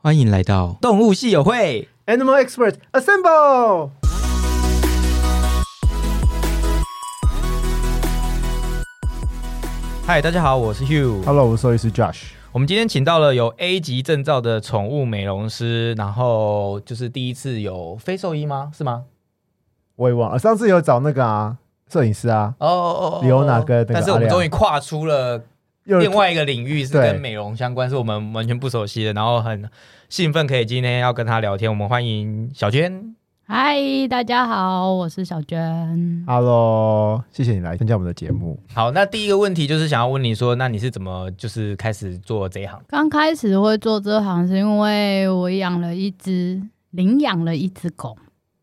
[0.00, 1.88] 欢迎来到动物系友会。
[2.06, 3.90] Animal Expert Assemble！
[10.06, 11.24] 嗨，大家好，我是 Hugh。
[11.24, 12.26] Hello，我是兽医师 Josh。
[12.52, 18.70] 我们今天请到了有 A 级证照的宠物美容师，然后就是第一次有非兽医吗？
[18.72, 19.06] 是吗？
[19.96, 21.56] 我也忘了，上次有找那个啊，
[21.90, 25.42] 摄影师啊，哦哦李欧娜跟那个但是我们终于跨出了又
[25.96, 29.66] 另外一个领域，是跟美容相关，是我们完全不熟悉的，然后很
[30.10, 31.70] 兴奋可以今天要跟他聊天。
[31.70, 33.14] 我们欢迎小娟。
[33.46, 33.78] 嗨，
[34.10, 36.22] 大家好，我是小娟。
[36.26, 38.60] Hello，谢谢你来参加我们的节目。
[38.74, 42.78] 好，那第一个问题就是想要问你说，那你是怎么就是开始做这一行？
[42.86, 48.14] 刚开始会做这行，是因为我养了一只领养了一只狗，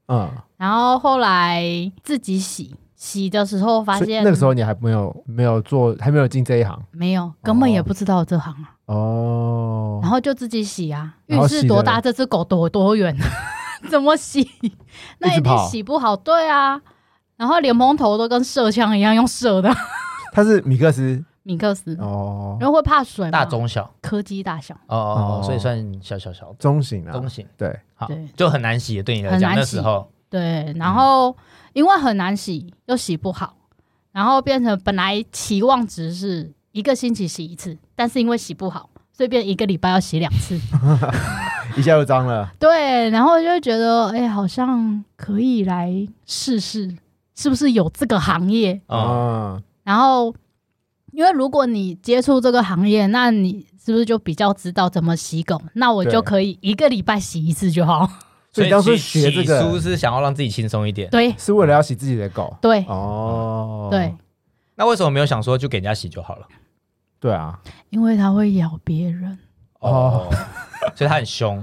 [0.10, 6.82] 嗯，然后后来自己洗，洗的时候发现那个时候你还没有没有做，还没有进这一行？
[6.92, 10.00] 没有，根本也不知道这行啊，哦。
[10.02, 11.16] 然后就自己洗啊。
[11.28, 13.16] 浴室多大，这只狗躲多远，
[13.90, 14.50] 怎么洗？
[15.20, 16.82] 那一定洗不好，对啊。
[17.38, 19.70] 然后莲蓬头都跟射枪一样用射的，
[20.32, 21.24] 它是米克斯？
[21.44, 23.32] 米克斯，哦，然后会怕水吗？
[23.32, 23.94] 大中小。
[24.02, 30.10] 柯基大小，哦哦所以算小小小中型啊，中型，对，好就很难洗，对你来讲那时候。
[30.28, 31.36] 对，然后
[31.76, 33.54] 因为很难洗，又洗不好，
[34.14, 40.58] 然后变成本来期望值是一个星期洗一次，但是因为洗不好，所以变一个礼拜要洗两次。
[41.76, 42.50] 一下就脏了。
[42.58, 46.96] 对，然后就会觉得，哎、好像可以来试试，
[47.36, 48.80] 是不是有这个行业？
[48.88, 50.34] 哦，哦，然后，
[51.12, 55.62] 因为如果你接触这个行业，那你是不是就比较知道怎么洗狗？
[55.74, 58.10] 那我就可以一个礼拜洗一次就好。
[58.56, 61.10] 所以你当初洗学这个书个是想要让自己轻松一点。
[61.10, 63.90] 对是为了要洗自己的狗对哦。
[63.92, 64.16] 对，
[64.76, 66.48] 那为什么没有想说就给人家洗就好了？
[67.20, 69.38] 对啊，因为它会咬别人。
[69.80, 70.30] 哦，
[70.96, 71.62] 所以他很凶，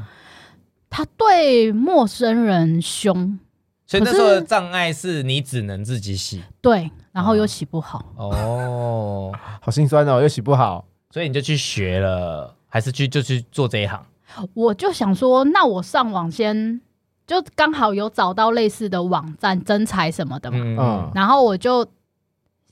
[0.90, 3.38] 他对陌生人凶，
[3.86, 8.04] 所以那时候的障碍是你只能自己洗对，然后又洗不好。
[8.16, 10.84] 哦，好心酸哦，又洗不好。
[11.10, 14.04] 所以你就去学了，还是去就去做这一行？
[14.54, 16.80] 我就想说，那我上网先，
[17.26, 21.86] 就刚好有找到类似的网站真彩什么的嘛，嗯嗯，然后我就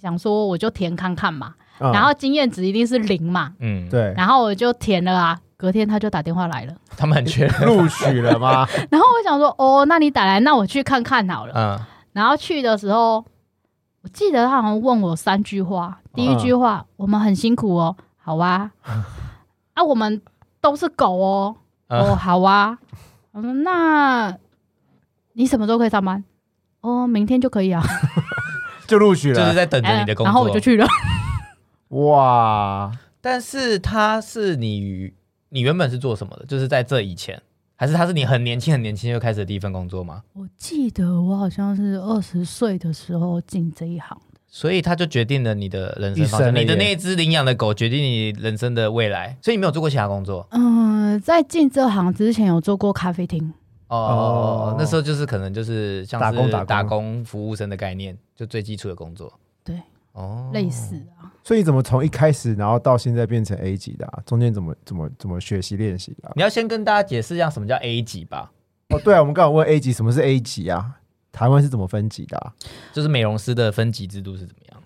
[0.00, 1.92] 想说，我就填看看嘛，嗯。
[1.92, 5.40] 然后经验值一定是零嘛，嗯，对，然后我就填了啊。
[5.56, 8.66] 隔天他就打电话来了，他们很缺人，录取了吗？
[8.90, 11.52] 然后我想说，哦，那你打来，那我去看看好了。
[11.54, 11.78] 嗯，
[12.14, 13.22] 然后去的时候，
[14.00, 16.00] 我记得他好像问我三句话。
[16.14, 18.70] 第一句话，我们很辛苦哦，好啊，
[19.74, 20.22] 啊，我们
[20.60, 21.56] 都是狗哦，
[21.88, 22.78] 哦，嗯好啊。
[23.32, 24.36] 我说那
[25.34, 26.22] 你什么时候可以上班？
[26.80, 27.82] 哦，明天就可以啊。
[28.86, 29.40] 就录取了。
[29.40, 30.26] 就是在等着你的工作。
[30.26, 30.86] 然后我就去了。
[31.88, 32.90] 哇，
[33.20, 35.12] 但是他是你，
[35.48, 36.46] 你原本是做什么的？
[36.46, 37.40] 就是在这以前，
[37.76, 40.22] 还是他是你很年轻很年轻就开始的第一份工作吗？
[40.34, 44.29] 我记得我好像是二十岁的时候进这一行的。
[44.50, 49.36] 所以他就决定了你的人生你的那只领养的狗决定你人生的未来。
[49.40, 53.52] 所以你没有做过其他工作嗯、在进这行之前有做过咖啡厅。
[53.86, 59.32] 哦哦那时候就是可能就是像是打工打工打工服务生的概念，就最基础的工作。
[59.64, 59.76] 对，
[60.12, 64.22] 哦，类似啊，所以怎么从一开始，然后到现在变成 A 级的、啊？
[64.24, 68.52] 中间怎么怎么怎么学习练习的啊、你要先跟大家解释一下什么叫 A 级吧，
[68.90, 70.99] 哦，对啊，我们刚好问 A 级，什么是 A 级啊？
[71.32, 72.52] 台湾是怎么分级的、啊？
[72.92, 74.82] 就是美容师的分级制度是怎么样？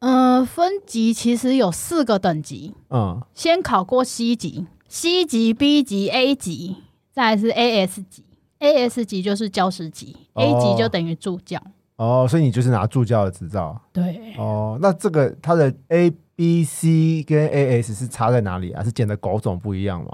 [0.00, 6.76] 嗯、分级其实有四个等级，嗯，先考过 C 级，C 级、B 级、A 级，
[7.12, 8.24] 再来是 AS 级。
[8.58, 11.60] AS 级就是教师级、哦 a 级就等于助教。
[11.96, 14.78] 哦，所以你就是拿助教的执照对，哦。
[14.80, 18.82] 那这个它的 A、B、C 跟 AS 是差在哪里啊？
[18.84, 20.10] 是剪的狗种不一样吗？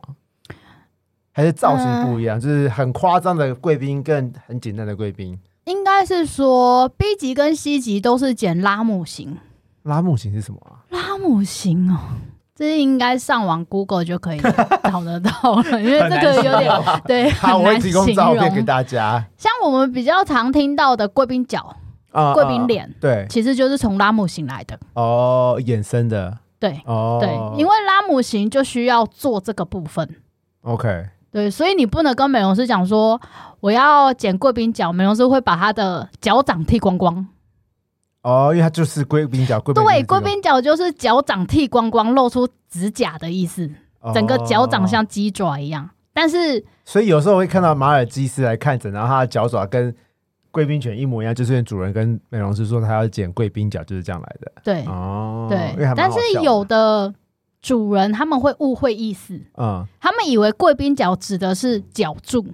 [1.32, 2.38] 还是造型不一样？
[2.38, 5.38] 就是很夸张的贵宾跟很简单的贵宾。
[5.64, 9.38] 应该是说 B 级跟 C 级都是剪拉姆型。
[9.84, 10.82] 拉姆型是什么啊？
[10.90, 11.98] 拉姆型哦，
[12.54, 14.40] 这应该上网 Google 就可以
[14.84, 15.30] 找得到
[15.62, 18.64] 了，因为这个有点对 好，我会提供形照片给容。
[18.64, 19.24] 大家。
[19.36, 21.74] 像我们比较常听到的贵宾脚，
[22.12, 24.78] 啊贵宾脸啊对，其实就是从拉姆型来的。
[24.94, 30.16] 哦，衍生的对哦，对，因为拉姆型就需要做这个部分。
[30.62, 33.20] OK 对，所以你不能跟美容师讲说
[33.60, 37.26] 我要剪贵宾脚，美容师会把他的脚掌剃光光。
[38.22, 43.68] 哦，因为它就是贵宾脚，贵宾对，贵宾脚就是脚掌剃光光，露出指甲的意思，
[44.14, 45.90] 整个脚掌哦像鸡爪一样。
[46.12, 49.92] 但是所以有时候会看到马尔济斯来看诊，然后它的脚爪跟
[50.52, 54.52] 贵宾犬一模一样，就是主人跟美容师说他要剪贵宾脚，就是这样来的。
[54.62, 57.12] 对、哦，对但是有的
[57.62, 62.44] 主人他们会误会意思，嗯，他们以为贵宾脚指的是脚柱，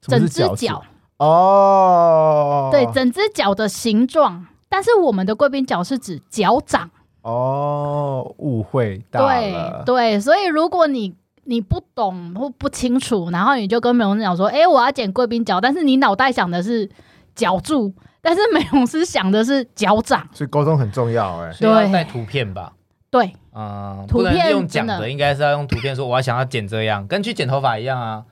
[0.00, 0.82] 整只脚，
[1.18, 4.46] 哦，对，整只脚的形状。
[4.68, 6.90] 但是我们的贵宾脚是指脚掌，
[7.22, 11.14] 哦，误会大对了，对，所以如果你
[11.44, 16.88] 你不懂或不清楚，然后你就跟美容师讲说：“哎、我要剪贵宾脚。”但是你脑袋想的是
[17.34, 20.26] 脚柱，但是美容师想的是脚掌。
[20.32, 21.52] 所以沟通很重要哎。
[21.52, 22.72] 所以要对带图片吧。
[23.10, 28.24] 对，嗯，图不能片用讲的，应该是要用图片说我要想要剪这样，跟去剪头发一样啊。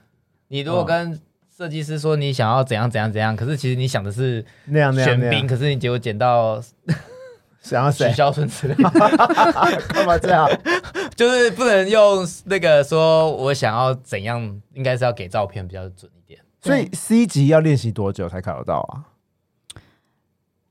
[0.47, 1.21] 你如果嗯跟
[1.55, 6.61] 设计师说你想要怎样怎样怎样，可是其实你想的是那样那样玄彬，可是你结果剪到
[7.61, 8.09] 想要谁？
[8.09, 8.89] 许孝顺之类的，
[9.93, 10.49] 干嘛这样？
[11.15, 14.41] 就是不能用那个说我想要怎样，
[14.73, 16.39] 应该是要给照片比较准一点。
[16.61, 19.03] 所以 C 级要练习多久才考得到啊？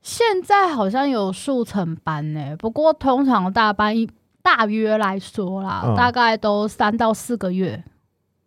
[0.01, 4.09] 现在好像有速成班呢、不过通常大班一
[4.41, 7.83] 大约来说啦，嗯大概都三到四个月。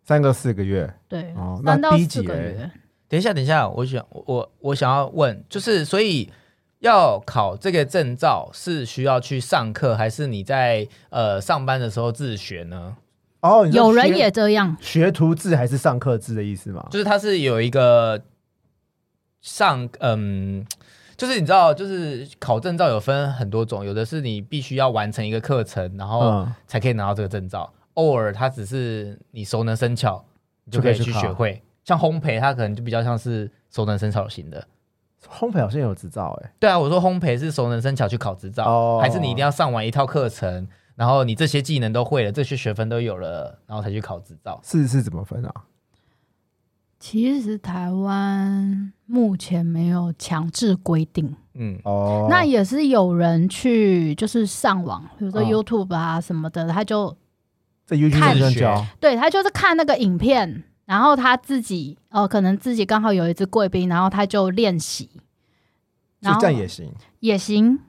[0.03, 2.71] 三个四个月对，哦那三到 B 四个月。
[3.07, 6.29] 等一下，等一下，我想我我想要问，就是所以
[6.79, 12.97] 要考这个证照是需要去上课，还是你在呃上班的时候自学呢？
[13.41, 16.85] 哦，你说有人学也这样，学徒制还是上课制的意思吗？
[16.89, 18.21] 就是它是有一个
[19.41, 20.65] 上嗯，
[21.15, 30.23] 就是你知道，就是考证照有分很多种，有的是你必须要完成一个课程，然后嗯，才可以拿到这个证照；偶尔它只是你熟能生巧，
[30.65, 31.61] 你就可以去学会。
[31.83, 34.65] 像烘焙，它可能就比较像是熟能生巧型的。
[35.29, 36.53] 烘焙好像有执照哎。
[36.59, 44.59] 对啊，我说烘焙是熟能生巧去考执照，哦还是你一定要上完一套课程，然后你这些技能都会了，这些学分都有了，然后才去考执照？
[44.63, 45.53] 是是怎么分啊？
[47.05, 57.13] 其实台湾目前没有强制规定，嗯，哦，那也是有人去就是上网，比如说哦 YouTube 啊什么的，他就
[57.85, 58.85] 在 YouTube 看上教。
[59.01, 65.09] 对他就是看那个影片，然后他自己哦，可能自己刚好有一只贵宾，然后他就练习，
[66.21, 66.89] 然后这样也行。
[67.19, 67.79] 也行。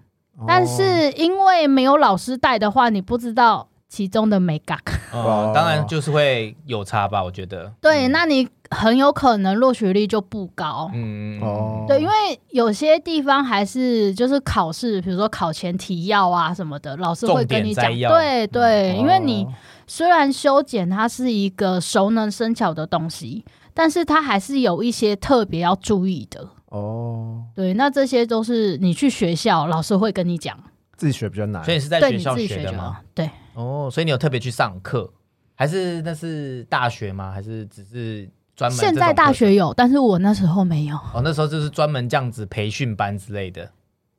[0.45, 0.67] 但哦。
[0.67, 4.77] 是因为没有老师带的话，你不知道其中的美感。
[5.13, 7.73] 哦嗯， 当然就是会有差吧，我觉得。
[7.81, 10.91] 对，嗯那你很有可能落学率就不高。
[10.93, 12.13] 嗯哦对，因为
[12.51, 17.87] 有些地方还是就是考试，比如说考前提要啊什么的，老师会跟你讲。
[17.87, 19.53] 对对，因为你哦
[19.87, 23.45] 虽然修剪它是一个熟能生巧的东西，
[23.75, 26.49] 但是它还是有一些特别要注意的。
[26.71, 30.59] 哦，对，那这些都是你去学校老师会跟你讲，
[30.97, 31.73] 自己学比较难所。
[31.73, 32.79] 以你是在对学校你自己学学的吗？
[32.79, 32.97] 就好。
[33.15, 35.13] 对，哦，所以你有特别去上课，
[35.55, 37.31] 还是那是大学吗？
[37.31, 38.79] 还是只是专门？
[38.79, 40.97] 现在大学有，但是我那时候没有。
[41.15, 43.71] 哦，那时候就是专门这样子培训班之类的。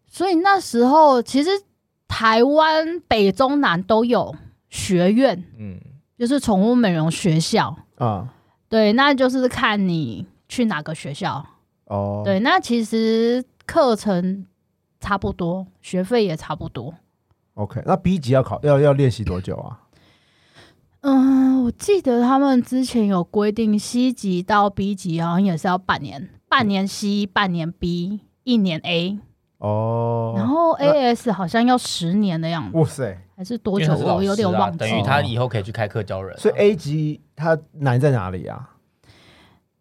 [0.08, 1.50] 所以那时候其实
[2.08, 4.34] 台湾北中南都有
[4.70, 5.78] 学院，嗯，
[6.18, 7.76] 就是宠物美容学校。
[7.98, 8.34] 啊，
[8.70, 11.46] 对，那就是看你去哪个学校。
[11.86, 14.46] 哦，对，那其实课程
[15.00, 16.94] 差不多，学费也差不多。
[17.56, 17.82] ，OK。
[17.86, 19.82] 那 B 级要考要要练习多久啊？
[21.02, 29.20] 嗯，我记得他们之前有规定，C 级到 B 级好像也是要半年，半年 C，半年 B，一年 A，、
[29.60, 33.96] 哦，然后 AS 好像要十年的样子，哇塞，还是多久？
[33.96, 34.90] 我有点忘记了。
[34.90, 36.40] 等于他以后可以去开课教人啊。
[36.40, 38.72] 所以 A 级它难在哪里啊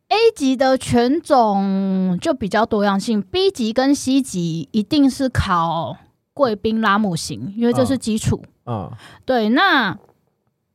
[0.09, 5.97] ？A 级的犬种就比较多样性，B 级跟 C 级一定是考
[6.35, 8.43] 贵宾拉姆型，因为这是基础。
[8.67, 8.91] 嗯，
[9.25, 9.97] 对，那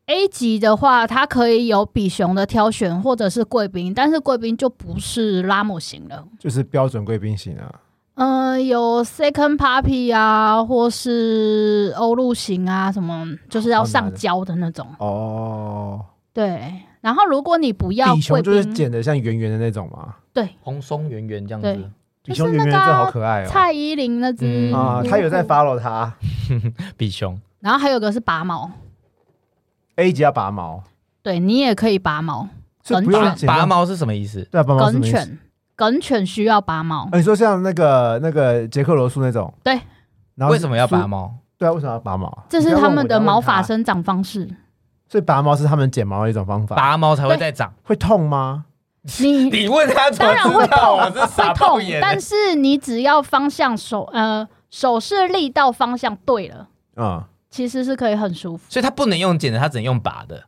[0.08, 6.26] A 级的话，它可以有比熊的挑选，或者是贵宾，但是贵宾就不是拉姆型了。
[6.40, 7.82] 就是标准贵宾型啊。
[8.16, 14.86] 嗯、有 Second Puppy 啊，或是欧陆型啊，什么就是要上交的那种。
[14.98, 20.16] 哦，对，然后如果你不要贵比熊就是，剪的像圆圆的那种嘛。
[20.34, 21.92] 对，蓬松圆圆这样子，
[22.30, 23.48] 比熊圆圆真的好可爱哦。
[23.50, 26.14] 蔡依林那只嗯啊，他有在 follow 他。
[26.96, 27.40] 比熊。
[27.60, 28.72] 然后还有个是拔毛
[29.96, 30.82] ，A 级要拔毛，
[31.22, 32.48] 对你也可以拔毛，
[32.88, 33.04] 梗
[33.36, 34.48] 犬拔毛是什么意思？
[34.50, 35.02] 对啊，拔毛梗？
[35.02, 35.38] 犬，
[35.76, 37.04] 梗犬需要拔毛。
[37.06, 39.80] 啊，你说像那个那个杰克罗素那种，对，
[40.36, 41.06] 然后为什么要拔？
[41.06, 41.34] 毛？
[41.58, 42.46] 对啊，为什么要拔毛？
[42.48, 44.50] 这是他们的毛发生长方式。
[45.10, 46.76] 所以拔毛是他们剪毛的一种方法。
[46.76, 47.74] 拔毛才会再长。
[47.84, 48.66] 会痛吗？
[49.20, 50.78] 你 你问他怎么当然会知道？
[50.78, 58.64] 痛，我是傻会痛爆眼，但是你只要方向手呃手势力道方向对了，嗯，其实是可以很舒服。
[58.70, 60.44] 所以他不能用剪的，他只能用拔的。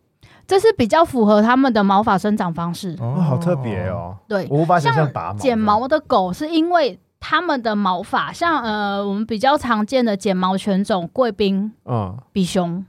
[0.46, 2.94] 这是比较符合他们的毛发生长方式。
[3.00, 3.88] 哦，好特别。
[3.88, 5.40] 哦，对，我无法想象像拔毛。
[5.40, 12.86] 剪毛的狗是因为它们的毛发，像呃我们比较常见的剪毛犬种贵宾、嗯，比熊，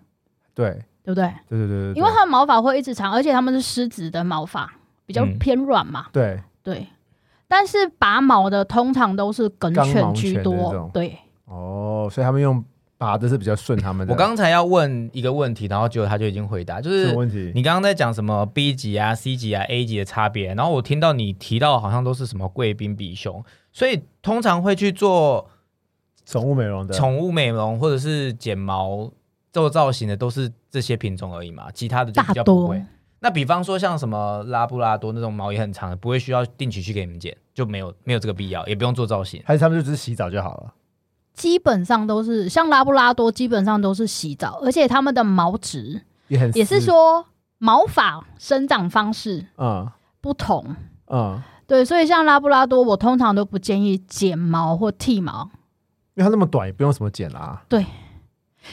[0.54, 1.32] 对对不对？
[1.48, 4.68] 对对对对，对因为它的毛发会一直长，而且它们是狮子的毛发，
[5.12, 6.06] 比较嗯偏软嘛。
[6.10, 6.86] 对对，
[7.46, 10.90] 但是拔毛的通常都是梗犬居多种。
[10.92, 12.64] 对，哦，所以他们用
[12.96, 14.12] 拔的是比较顺他们的。
[14.14, 17.52] 我刚才要问一个问题，然后结果他就已经回答，就是什么问题？
[17.54, 25.50] 你刚刚在讲什么 B 级啊、C 级啊、A 级的差别，然后我听到你提到好像都是什么贵宾比熊，所以通常会去做
[26.24, 29.10] 宠物美容的宠物美容或者是剪毛
[29.52, 32.82] 做造型的，都是这些品种而已嘛，其他的就比大多较不会。
[33.24, 39.40] 那比方说像什么拉布拉多那种毛也很长的，不会需要定期去给你们剪，就没有没有这个必要，也不用做造型。
[39.46, 40.74] 还是他们就只是洗澡就好了？
[41.32, 47.24] 基本上都是像拉布拉多，基本上都是洗澡，而且它们的毛质也很也是湿，说
[47.58, 49.88] 毛发生长方式嗯
[50.20, 50.74] 不同。
[51.06, 55.48] 嗯，对，所以像拉布拉多，我通常都不建议剪毛或剃毛。
[56.14, 57.62] 因为它那么短，也不用什么剪啦。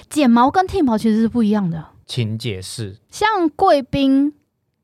[0.09, 1.85] 剪毛跟剃毛其实是不一样的。
[2.09, 2.97] 请解释。
[3.09, 4.33] 像贵宾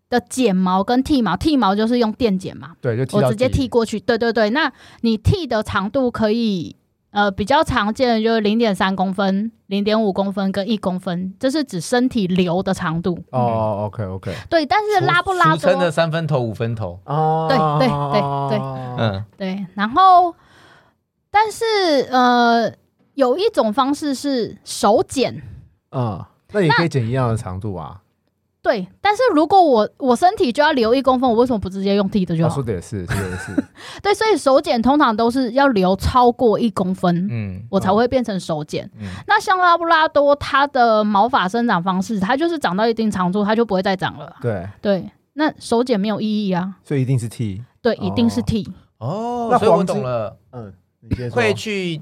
[0.09, 3.99] 的剪毛跟剃毛，剃毛就是用电剪嘛，对，就我直接剃过去。
[3.99, 6.75] 对对对，那你剃的长度可以，
[7.09, 13.17] 呃，比较常见的就是零点三公分、零点五公分跟一公分，这是指身体留的长度。
[13.31, 16.99] 哦，OK OK，对，但是拉不拉俗称的，三分头、五分头。
[17.05, 20.35] 哦，对对对对嗯，嗯，对，然后
[21.31, 21.65] 但是
[22.11, 22.71] 呃，
[23.15, 25.41] 有一种方式是手剪。
[25.91, 28.01] 嗯，那也可以剪一样的长度啊。
[28.61, 32.63] 对，但是如果我我身体就要留一公分，我为什么不直接用剃的就好他说？
[32.63, 33.63] 的也是，说的也是。
[34.01, 38.89] 对，所以手剪通常都是要留超过一公分，嗯我才会变成手剪。
[38.99, 44.35] 嗯，那像拉布拉多，它的毛发生长方式，它就是长到一定长度，它就不会再长了。
[44.41, 46.77] 对，对，那手剪没有意义啊。
[46.83, 47.63] 所以一定是剃。
[47.83, 48.73] 对，一定是哦剃。
[48.97, 51.35] 哦，所以我懂了，嗯，你先说。
[51.35, 52.01] 会去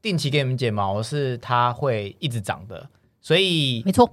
[0.00, 2.88] 定期给你们剪毛，是它会一直长的，
[3.20, 4.08] 所以没错，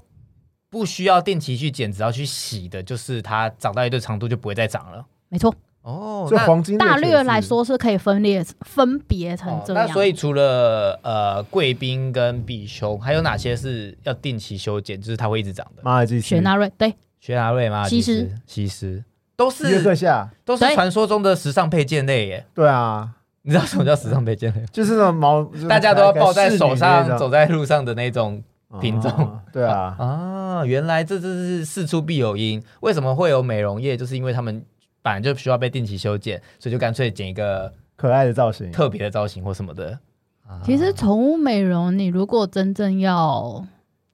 [0.69, 5.05] 不需要定期去剪，只要去洗的，就是它长到一定长度就不会再长了。
[5.29, 5.53] 没错。
[5.83, 9.87] 哦，所以那黄金大略来，说是可以分裂分别成哦这样。
[9.87, 15.81] 那所以除了呃贵宾跟比熊，还有哪些是要定期修剪，就是它会一直长的？
[15.83, 17.87] 马尔济斯雪纳瑞对雪纳瑞吗？
[17.87, 19.05] 西施施、西施
[19.37, 22.45] 都约克是夏，对都是传说中的时尚配件类耶。
[22.53, 23.09] 对啊，
[23.43, 24.65] 你知道什么叫时尚配件类？
[24.73, 28.43] 就是那种毛，大家都要抱在手上，走在路上的那种
[28.81, 32.61] 品种哦对啊， 啊，原来这这是事出必有因。
[32.81, 33.95] 为什么会有美容业？
[33.95, 34.63] 就是因为他们
[35.01, 38.71] 本来就需要被定期修剪，所以就干脆剪一个可爱的造型。
[38.71, 39.99] 特别的造型或什么的。
[40.45, 43.65] 啊其实宠物美容，你如果真正要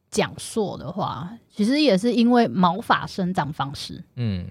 [0.09, 4.03] 讲述的话，其实也是因为毛发生长方式。
[4.15, 4.45] 嗯，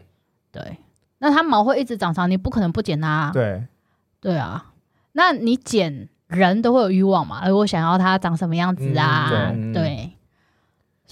[0.53, 0.79] 对，
[1.19, 3.31] 那它毛会一直长长，你不可能不剪它、啊。
[3.33, 3.65] 对，
[4.21, 4.67] 对啊，
[5.13, 7.41] 那你剪人都会有欲望嘛？
[7.43, 9.51] 而我想要它长什么样子啊？
[9.53, 9.82] 嗯对，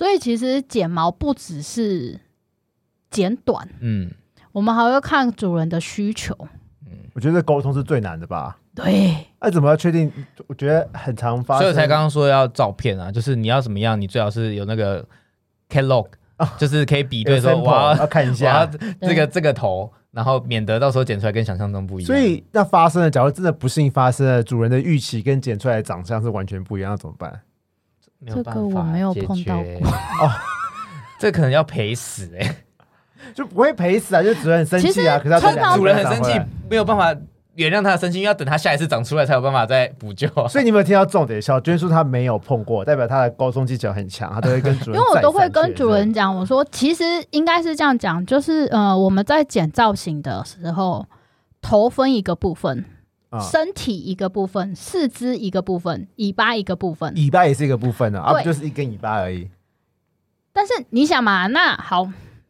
[0.01, 2.19] 所以其实剪毛不只是
[3.11, 4.11] 剪短，嗯，
[4.51, 6.35] 我们还要看主人的需求。
[6.87, 8.57] 嗯我觉得沟通是最难的吧。
[8.75, 10.11] 对，那怎么要确定？
[10.47, 15.07] 我觉得很常发生，所以我才刚刚说要照片啊，就是你要怎么样，你最好是有那个
[15.69, 16.07] catalog，
[16.57, 18.65] 就是可以比对说有我要看一下。
[19.03, 22.07] 这个这个头，然后免得到时候剪出来跟想象中不一样。
[22.07, 27.39] 所以那发生了，假如真的不幸发生了，主人的预期跟剪出来的长相是完全不一样，那怎么办？
[28.21, 29.89] 没有办法这个我没有碰到过
[30.23, 30.31] 哦，
[31.19, 32.57] 这可能要赔死哎、
[33.35, 37.15] 就不会赔死啊，就主人很生气啊，可是他通常主人很生气没有办法
[37.55, 40.47] 原谅他的生气，因为要等他下一次长出来才有办法再补救啊。
[40.47, 41.43] 所以你有没有听到重点？
[41.43, 45.01] 小娟说她没有碰过，代表她的沟通技巧很强，她都会跟主人。
[45.01, 51.05] 因为我都会跟主人，讲，我说其实应该是这样讲，就是呃，我们在剪造型的时候，
[51.61, 52.85] 头分一个部分，
[53.31, 57.15] 啊，身体一个部分，四肢一个部分，尾巴一个部分。
[57.15, 59.49] 尾巴也是一个部分啊，啊，对不就是一根尾巴而已。
[60.53, 62.05] 但是你想嘛，那好，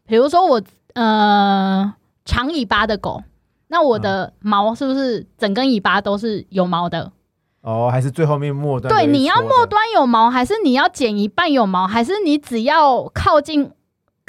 [0.06, 0.62] 比如说我
[0.94, 1.94] 呃
[2.24, 3.22] 长尾巴的狗，
[3.68, 7.12] 那我的毛是不是整根尾巴都是有毛的？
[7.60, 8.88] 哦，还是最后面末端？
[8.88, 9.66] 对，你要末。
[9.66, 13.70] 端有毛，还是你要剪一半有毛，还是你只要靠近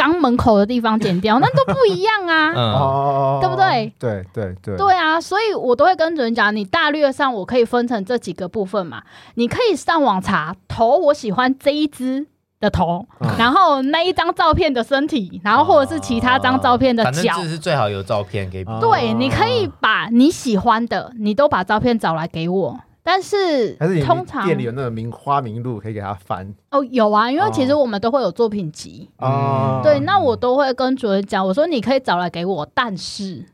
[0.02, 3.40] 肛门口的地方剪掉， 那都不一样啊。
[3.40, 3.94] 对不对？
[4.00, 4.76] 对对对。
[4.78, 9.04] 对啊，所以我都会跟主人讲，你大略上我可以分成这几个部分嘛，
[9.36, 12.26] 你可以上网查头，我喜欢这一只
[12.60, 17.34] 的头，嗯然后那一张照片的身体，然后或者是其他张照片的脚。
[17.38, 22.80] 这是最好有照片给对，你可以把你喜欢的，你都把照片找来给我。
[23.04, 29.82] 但是还是通常店里有那个名花名录可以给他翻哦有啊，因为哦其实我们都会有作品集，哦。
[29.84, 33.46] 对，那我都会跟主人讲，我说你可以找来给我，但是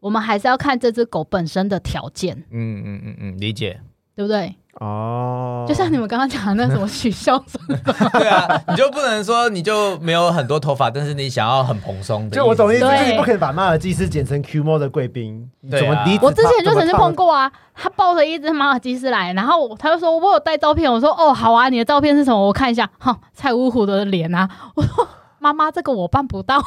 [0.00, 3.80] 我们还是要看这只狗本身的条件，嗯嗯嗯嗯，理解。
[4.14, 4.54] 对不对？
[4.80, 7.76] 哦，就像你们刚刚讲的那什么取消什么，
[8.18, 12.36] 对啊，你就不能说你就没有很多头发，但是你想要很蓬松的。
[12.36, 22.46] 就我懂意思，就对是你不可以把马尔济斯剪成 Q 猫的贵宾，对啊怎么我之前就曾经碰过，啊，他抱着一只马尔济斯来，然后他就说我有带照片，我说哦好啊，你的照片是什么？
[22.46, 25.06] 我看一下，哈，蔡芜湖的脸啊， 我说
[25.38, 26.62] 妈妈这个我办不到，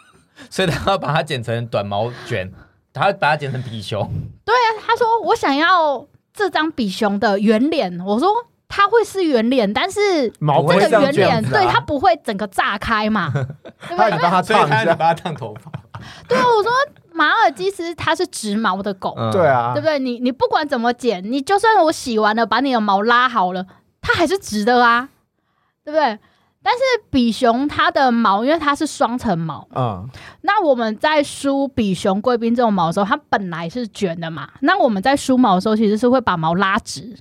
[0.48, 2.50] 所以他要把它剪成短毛卷，
[2.94, 4.10] 他要把它剪成比熊。
[4.86, 8.28] 他说我想要这张比熊的圆脸，我说
[8.68, 13.30] 它会是圆脸，但是毛不这个会这样圆脸啊对它不会整个炸开嘛，
[13.88, 14.10] 对不对？
[14.10, 15.70] 他你帮他所以烫一下，他把它烫头发。
[16.28, 16.72] 对啊，我说
[17.12, 19.98] 马尔济斯它是直毛的狗，嗯对，啊，对不对？
[19.98, 23.66] 你你不管怎么剪，你就算我洗完了，把你的毛拉好了，
[24.00, 25.08] 它还是直的啊，
[25.84, 26.18] 对不对？
[26.62, 30.08] 但是比熊它的毛，因为它是双层毛，嗯，
[30.42, 34.50] 那我们在梳比熊、贵宾这种毛的时候，它本来是卷的嘛。
[34.60, 37.16] 那我们在梳毛的时候，其实是会把毛拉直。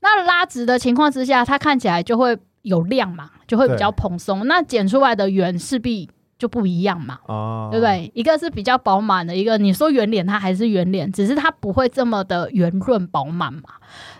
[0.00, 4.46] 那拉直的情况之下，它看起来就会有亮嘛，就会比较蓬松。
[4.46, 7.18] 那剪出来的圆势必就不一样嘛。
[7.26, 7.84] 哦，对不？
[7.84, 8.10] 对？
[8.14, 13.62] 一个是比较饱满的，一个你说圆脸，它还是圆脸，只是它不会这么的圆润饱满嘛。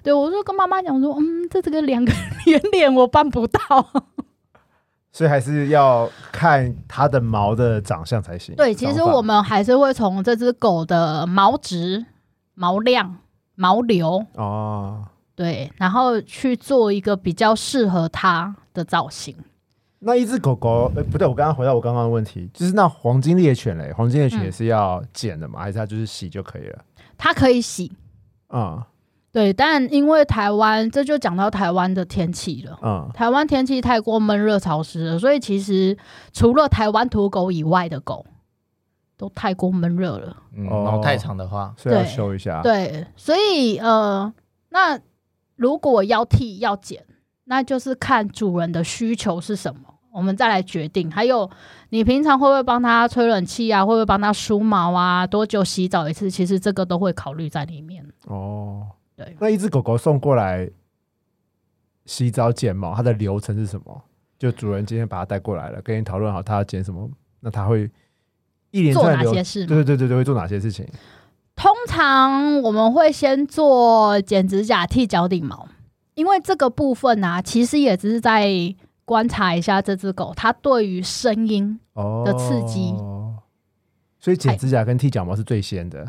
[0.03, 2.13] 对我就跟妈妈讲说，嗯，这这个两个
[2.47, 3.61] 圆脸我办不到。
[5.11, 8.55] 所以还是要看它的毛的长相才行。
[8.55, 12.05] 对，其实我们还是会从这只狗的毛质、
[12.55, 13.17] 毛量、
[13.55, 19.35] 毛流，哦，对，然后去做一个比较适合它的造型。
[20.01, 25.61] 那一只狗狗，呃，不对，我刚刚回到我刚刚的问题，就是那黄金猎犬嘞，黄金猎犬嗯也是要剪的吗？
[25.61, 26.85] 还是它就是洗就可以了？
[27.17, 27.93] 它可以洗，
[28.51, 28.83] 嗯
[29.31, 32.79] 对，但因为台湾，这就讲到台湾的天气了。
[32.83, 35.97] 嗯，台湾天气太过闷热潮湿了，所以其实
[36.33, 38.25] 除了台湾土狗以外的狗，
[39.17, 40.37] 都太过闷热了。
[40.57, 44.33] 嗯，哦毛太长的话，所以要修一下。，对，所以呃，
[44.71, 44.99] 那
[45.57, 47.05] 如果要剃要剪，
[47.45, 49.88] 那就是看主人的需求是什么，
[50.19, 51.11] 我们再来决定。
[51.11, 51.49] 还有，
[51.91, 53.87] 你平常会不会帮他吹冷气啊？
[53.87, 55.25] 会不会帮他梳毛啊？
[55.27, 56.29] 多久洗澡一次？
[56.29, 58.05] 其实这个都会考虑在里面。
[58.27, 60.69] 哦，对，那一只狗狗送过来
[62.05, 64.03] 洗澡剪毛，它的流程是什么？
[64.39, 67.09] 就主人今天把它带过来了，跟你讨论好它要剪什么，
[67.41, 67.91] 那它会
[68.71, 70.87] 一连做哪些事对对对对对，会做哪些事情？
[71.57, 75.67] 通常我们会先做剪指甲、剃脚底毛，
[76.15, 78.47] 因为这个部分啊，其实也只是在
[79.09, 81.81] 观察一下这只狗它对于声音。
[81.95, 82.95] 哦的刺激
[84.21, 86.09] 所以剪指甲跟剃脚毛是最先的。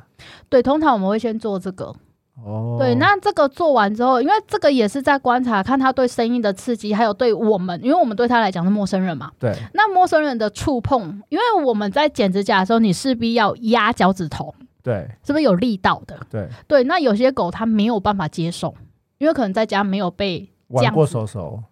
[0.49, 1.95] 对，通常我们会先做这个。
[2.43, 9.31] 哦，对，那这个做完之后，因为这个也是在观察，看它对声音的刺激，还有对我们，因为我们对它来讲是陌生人嘛。
[9.39, 16.19] 对那陌生人的触碰，因为我们在剪指甲的时候，你势必要压脚趾头，对是不是有力道的？
[16.29, 18.75] 对，对，那有些狗它没有办法接受，
[19.17, 21.63] 因为可能在家没有被这玩过，手手。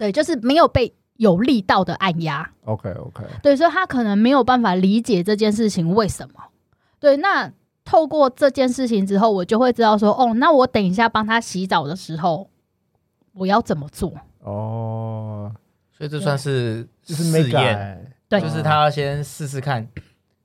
[0.00, 6.44] 对，就是没有被有力道的按压，OK OK，对，所以他可能没有办法理解这件事情为什么。
[6.98, 7.52] 对，那
[7.84, 12.48] 透过这件事情之后，我就会知道说，哦，那我等一下帮他洗澡的时候，
[13.34, 14.10] 我要怎么做？
[14.38, 15.52] 哦，
[15.92, 18.40] 所以这算是就是试验，对。
[18.40, 19.86] 就是他要先试试看，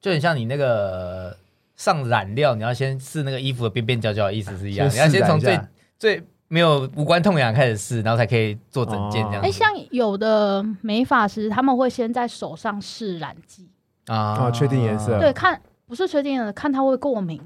[0.02, 1.38] 就很像你那个
[1.78, 5.58] 上染料，你要先试那个衣服的边边角角的意思是一样，你要先先从最
[5.98, 6.22] 最
[6.56, 9.58] 没有无关痛痒开始试，然后才可以做整件这样哎、子。
[9.60, 13.68] 像有的美发师他们会先在手上试染剂，
[14.06, 17.42] 啊哦确定颜色对，看不是确定的，看他会过敏。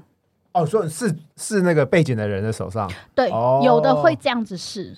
[0.52, 4.96] 哦，说是是那个背景的人的手上，对，哦有的会这样子试，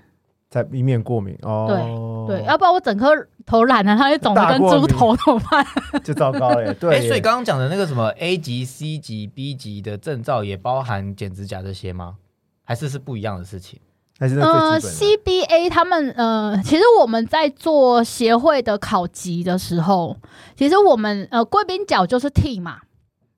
[0.50, 2.26] 在以免过敏哦。
[2.28, 3.08] 对对，要不然我整颗
[3.46, 5.66] 头染了，它会肿的跟猪头怎么办？
[6.04, 6.74] 就糟糕了耶。
[6.78, 12.16] 对哎，所以刚刚讲的那个什么 A 级、C 级、B 级的证照也包含剪指甲这些吗？
[12.64, 13.80] 还是是不一样的事情？
[14.22, 14.80] 还是那呃。
[14.80, 20.16] ，CBA 他们呃，其实我们在做协会的考级的时候，
[20.54, 22.82] 其实我们呃贵宾角就是 T 嘛，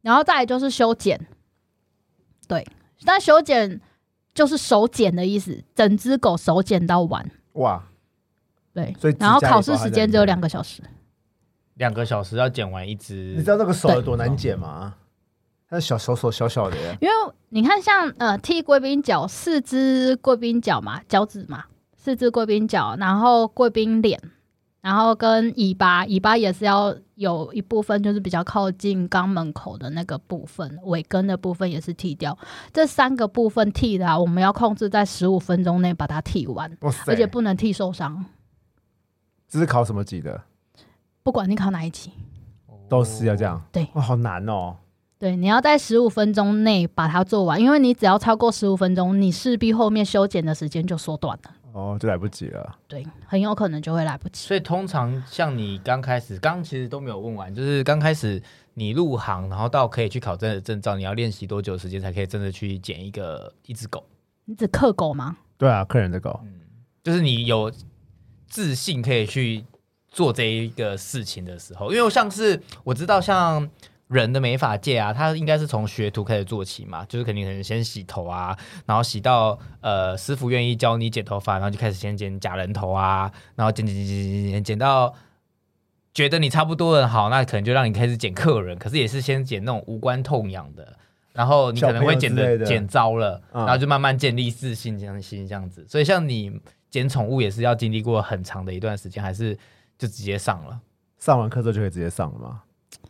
[0.03, 1.19] 然后再来就是修剪，
[2.47, 2.67] 对，
[3.07, 3.81] 但修剪
[4.35, 7.83] 就是手剪的意思，整只狗手剪到完，哇，
[8.75, 10.83] 对，所以然后考试时间只有两个小时，
[11.77, 14.97] 两个小时要剪完一只，你知道那个手有多难剪吗？
[15.75, 17.15] 它小小手小小的耶，因为
[17.49, 21.65] 你看像呃剃贵宾脚，四只贵宾脚嘛，脚趾嘛，
[21.97, 24.21] 四只贵宾脚，然后贵宾脸，
[24.81, 32.39] 然后跟尾巴，尾巴也是要有一部分就是比较靠近肛门口的那个部分，尾根的部分也是剃掉。
[32.73, 36.71] 这三个部分剃的、啊，我们要控制在十五分钟内把它剃完，
[37.07, 38.25] 而且不能剃受伤。
[39.49, 40.43] 这是考什么级的？
[41.23, 42.11] 不管你考哪一级，
[42.89, 43.63] 都是要这样。
[43.73, 44.77] 对哇，好难哦。
[45.25, 51.51] 对，你要在十五分钟内把它做完，因为你只要超过十五分钟，你势必后面修剪的时间就缩短了。
[51.73, 52.79] 哦，就来不及了。
[52.87, 54.47] 对，很有可能就会来不及。
[54.47, 58.43] 所以通常像你刚开始，刚刚其实都没有问完，就是刚开始
[58.75, 64.05] 你入行，然后到可以去考证的证照，你要练习多久时间才可以真的去捡一个一只狗？
[64.45, 65.39] 你只克狗吗？
[65.57, 66.53] 对啊，客人的狗，嗯
[67.03, 67.73] 就是你有
[68.47, 69.65] 自信可以去
[70.07, 73.67] 做这一个事情的时候，因为像是我知道像。
[74.09, 85.15] 人的美发界啊，他应该是从学徒开始做起嘛，就是肯定可能先洗头啊，然后洗到呃师傅愿意教你剪头发，然后就开始先剪假人头啊，然后剪剪剪剪剪剪剪到
[86.13, 90.97] 觉得你差不多了，好，那可能就让你开始剪客人，可是也是先剪那种无关痛痒的，
[91.33, 95.85] 然后你可能会剪的剪糟了，然后就慢慢建立自信这样心这样子。
[95.89, 99.59] 所以像你剪宠物也是要经历过很长的一段时间，还是
[99.99, 100.79] 就直接上了？
[101.19, 102.63] 上完课之后就可以直接上了吗？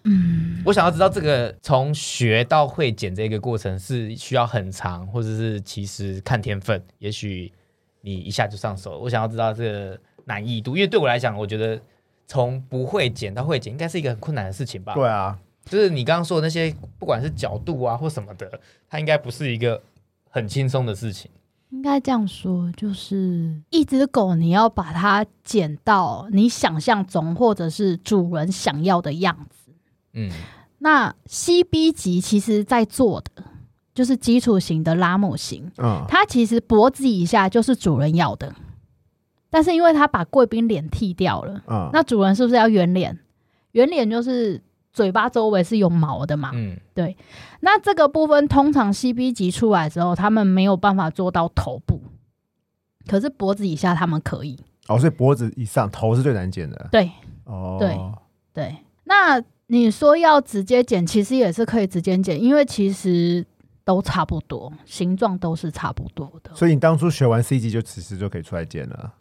[0.05, 7.53] 嗯，我想要知道这个从学到会剪这个过程是需要很长，或者是其实看天分，也许
[8.01, 8.99] 你一下就上手。
[8.99, 11.81] 我想要知道这个难易度，因为对我来讲，我觉得
[12.27, 14.95] 从不会剪到会剪，应该是一个很困难的事情吧？
[14.95, 19.83] 对啊，就是你刚刚说的那些，不管是角度啊或什么的，它应该不是一个
[20.29, 21.31] 很轻松的事情。
[21.71, 29.64] 应该这样说，就是一只狗，你要把它剪到你想象中，或者是主人想要的样子。
[30.15, 30.31] 嗯，
[30.79, 33.45] 那 CB 级其实在做的
[33.95, 38.55] 就是基础型的拉姆型，嗯，它其实脖子以下就是主人要的，
[39.51, 43.19] 但是因为他把贵宾脸剃掉了，嗯，那主人是不是要圆脸？
[43.73, 44.61] 圆脸就是
[44.93, 47.17] 嘴巴周围是有毛的嘛，嗯，对。
[47.61, 52.01] 那这个部分通常 CB 级出来之后，他们没有办法做到头部，
[53.07, 54.59] 可是脖子以下他们可以。
[54.89, 56.89] 哦，所以脖子以上头是最难剪的。
[56.93, 57.11] 对，
[57.45, 57.99] 哦，对
[58.53, 59.43] 对，那。
[59.67, 63.45] 你说要直接剪，其实也是可以直接剪，因为其实
[63.85, 66.55] 都差不多，形状都是差不多的。
[66.55, 69.15] 所以你当初学完 C G 就此时就可以出来剪了？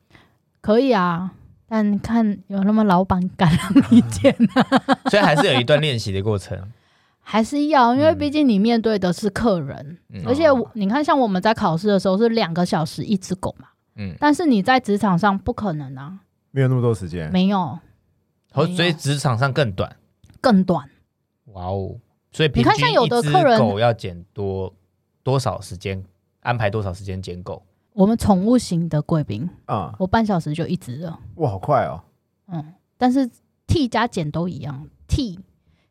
[0.60, 1.32] 可以啊，
[1.68, 4.64] 但看有那么老板敢让你剪啊？
[5.10, 6.58] 所以还是有一段练习的过程，
[7.22, 16.20] 还是要，因为毕竟你面对的是客人，而且你看，像我们在考试的时候是两个小时一只狗嘛，嗯，但是你在职场上不可能啊，
[16.52, 17.80] 没有那么多时间，没有，
[18.54, 19.96] 所以职场上更短。
[20.44, 20.90] 更短，
[21.54, 21.96] 哇哦！
[22.34, 24.74] 所以你看，像有的客人狗要剪多
[25.24, 26.04] 多少时间，
[26.42, 27.64] 安排多少时间剪狗？
[27.94, 31.18] 我们宠物型的贵宾啊，我半小时就一只了。
[31.36, 32.04] 哇，好快哦！
[32.48, 33.30] 嗯，但是
[33.66, 35.40] 剃加剪都一样，剃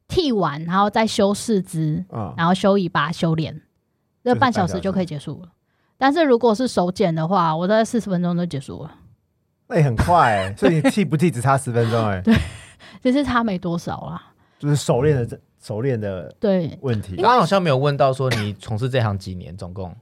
[0.07, 2.05] 剃完然后再修四肢，
[2.37, 3.62] 然后修尾巴、修脸，
[4.23, 5.49] 这半小时就可以结束了。
[5.97, 8.99] 但是如果是手剪的话，我在四十分钟就结束了。
[9.69, 12.21] 那也很快，所以你剃不剃只差十分钟哎。
[12.27, 12.37] 对，
[13.01, 14.32] 其实差没多少啦。
[14.62, 19.92] 就是熟练的这熟练的对问题，刚刚好像没有问到说你从事这行几年，总共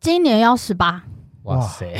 [0.00, 1.04] 今年要十八，
[1.44, 1.94] 哇塞，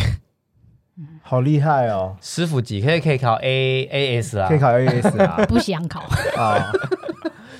[1.22, 2.16] 好厉害哦！
[2.20, 4.48] 师傅级可以可以考 A A S 啊？
[4.48, 5.36] 可以考 A S 啊？
[5.46, 6.00] 不想考
[6.36, 6.72] 啊？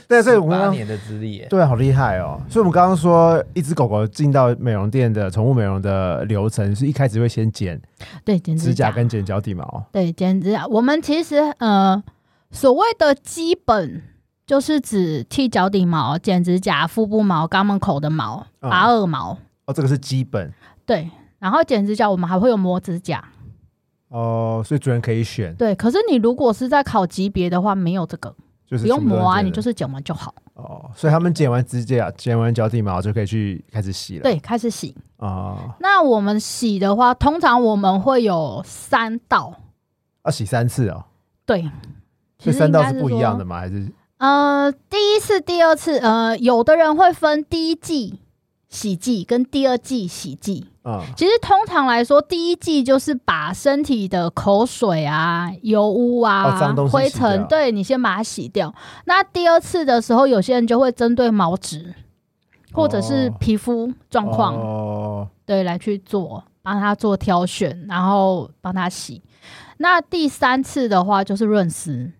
[0.09, 2.43] 对，所以我们八年的资历，对，好厉害哦！
[2.49, 7.81] 所以我们刚刚说，一只狗狗进到美容店的宠物美容的流程，是一开始会先剪
[8.25, 10.67] 对剪指甲跟剪脚底毛，对剪指甲。
[10.67, 12.03] 我们其实呃。
[12.51, 14.03] 所谓的基本
[14.49, 19.37] 就是指剃脚底毛、剪指甲、腹部毛、肛门口的毛、拔耳毛。
[19.67, 20.51] 哦，这个是基本。
[20.87, 23.23] 对，然后剪指甲，我们还会有磨指甲。
[24.09, 25.55] 哦，所以主人可以选。
[25.57, 28.35] 对，可是你如果是在考级别的话，没有这个，
[28.67, 30.35] 就是不用磨啊，你就是剪完就好。
[30.55, 34.23] 哦，所以他们剪完指甲、剪完脚底毛就可以去开始洗了。
[34.23, 34.97] 对，开始洗。
[35.19, 39.55] 哦，那我们洗的话，通常我们会有三道。
[40.25, 41.05] 要洗三次哦。
[41.45, 41.71] 对。
[42.39, 43.59] 这三道是不一样的吗？
[43.59, 48.19] 还是呃，第一次、第二次，呃，有的人会分第一季
[48.69, 50.67] 洗剂跟第二季洗剂。
[50.85, 58.75] 嗯，其实通常来说，第一季就是把身体的口水啊、油污啊、灰尘，对你先把它洗掉。
[59.05, 61.95] 那第二次的时候，有些人就会针对毛质
[62.73, 69.23] 或者是皮肤状况，哦，对，来去做，帮他做挑选，然后帮他洗。
[69.77, 72.11] 那第三次的话，就是润湿。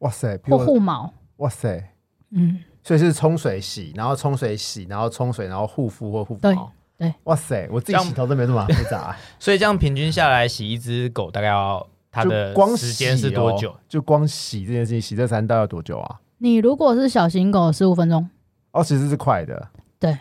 [0.00, 0.38] 哇塞！
[0.44, 1.92] 或护毛，哇塞，
[2.30, 7.68] 嗯，所以是冲水洗，然后冲水洗，然后冲水，然后护肤或护毛，对，哇塞！
[7.70, 13.74] 我自己洗头都没这么复杂， 所以这样平均下来，洗一只狗大概要它的光时间是多久？
[13.88, 16.20] 就光洗这件事情，洗这三道要多久啊？
[16.38, 18.28] 你如果是小型狗，十五分钟，
[18.72, 20.16] 哦，其实是快的，对，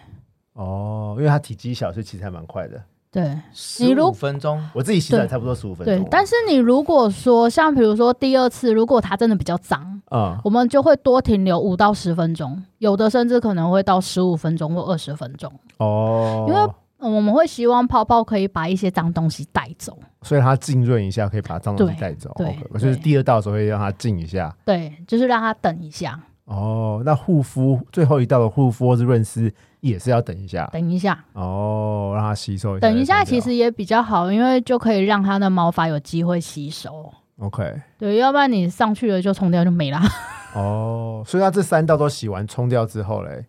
[0.54, 2.84] 哦，因为它体积小，所以其实还蛮快的。
[3.12, 5.98] 对十你如五分钟，我自己洗澡差不多十五分钟啊。
[5.98, 15.52] 对，但是你如果说像比如说第二次，如果它真的比较脏，嗯，我们就会多停留五到十分钟，有的甚至可能会到十五分钟或二十分钟。
[15.78, 16.60] 哦，因为
[17.00, 22.32] 嗯我们会希望泡泡可以把一些脏东西带走，所以它浸润一下，可以把脏东西带走。
[22.38, 24.56] 对就是第二道的时候会让它浸一下。
[24.65, 26.19] 对，就是让它等一下，
[26.50, 30.68] 哦，那护肤最后一道的护肤或是润丝也是要等一下。
[30.74, 32.88] 等一下，哦，让它吸收一下。
[32.88, 37.14] 等一下，其实也比较好，因为就可以让它的毛发有机会吸收。
[37.38, 37.80] OK。
[38.00, 40.02] 对，要不然你上去了就冲掉就没啦。
[40.56, 43.46] 哦，所以它这三道都洗完冲掉之后嘞，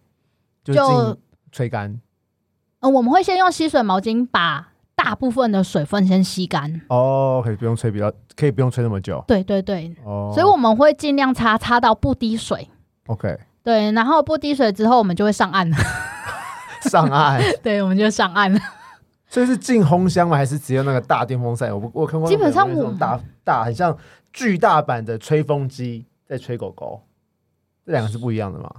[0.62, 0.74] 就
[1.50, 1.98] 吹干。
[2.80, 6.82] 嗯，我们会先用吸水毛巾把大部分的水分先吸干。
[6.90, 9.24] 哦，可以不用吹比较，可以不用吹那么久。
[9.26, 12.68] 对对对，哦，所以我们会尽量擦擦到不滴水。
[13.10, 15.76] OK 对，然后不滴水之后，我们就会上岸了。
[16.88, 18.58] 上岸， 对，我们就上岸了。
[19.28, 20.36] 所以是进烘箱吗？
[20.36, 21.70] 还是只有那个大电风扇？
[21.72, 23.96] 我不我看过，基本上我大大很像
[24.32, 27.02] 巨大版的吹风机在吹狗狗，
[27.84, 28.70] 这两个是不一样的吗？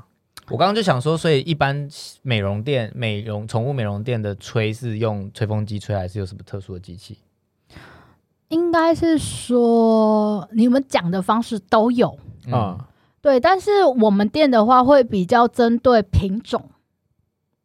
[0.50, 1.88] 我刚刚就想说，所以一般
[2.24, 7.20] 美容店、美容宠物美容店的吹是用吹风机吹，还是有什么特殊的机器？
[8.50, 12.17] 应该是说你们讲的方式都有，
[12.48, 12.88] 嗯，啊、
[13.22, 16.70] 对，但是我们店的话会比较针对品种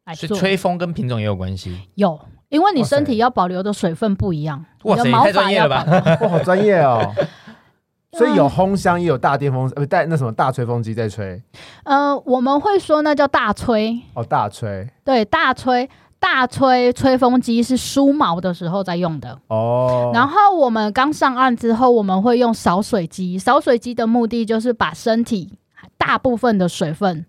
[0.05, 1.81] 来做，所以吹风跟品种也有关系。
[1.95, 6.27] 有，因为你身体要保留的水分不一样，哇塞太专业了吧留。
[6.27, 7.13] 哇，好专业哦！
[8.13, 11.41] 所以嗯有烘箱，也有大电风，呃，带那什么大吹风机在吹，
[11.83, 15.89] 呃，我们会说那叫大吹，哦，大吹，对，大吹。
[16.19, 23.37] 大吹吹风机是梳毛的时候在用的，哦，然后我们刚上岸之后，我们会用扫水机。
[23.37, 25.53] 扫水机的目的就是把身体
[25.97, 27.25] 大部分的水分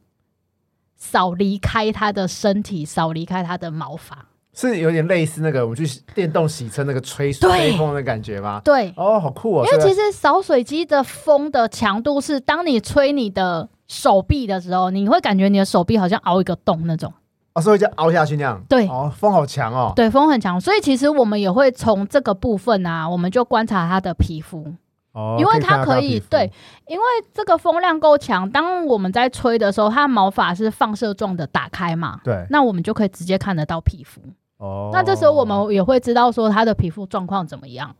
[0.96, 4.27] 扫离开它的身体，扫离开它的毛发。
[4.55, 8.61] 是有点类似那个我们去电动洗车那个吹对吹风的感觉吗？
[8.64, 9.64] 对，哦，好酷哦！
[9.64, 17.12] 因为其实扫水机的风的强度是，当你吹你的手臂的时候，你会感觉你的手臂好像凹一个洞那种。
[17.59, 18.87] 哦，所以就凹下去那样，对。
[18.88, 24.73] 哦，风好强哦，对，风很强，所以其实我们也会从这个部分啊，我们就观察它的皮肤。
[25.12, 26.53] 哦，因为它可以对，
[26.87, 34.21] 因为这个风量够强，当我们在吹的时候，它毛发是放射状的打开嘛，对，那我们就可以直接看得到皮肤。
[34.59, 37.97] 哦，那这时候我们也会知道说它的皮肤状况怎么样。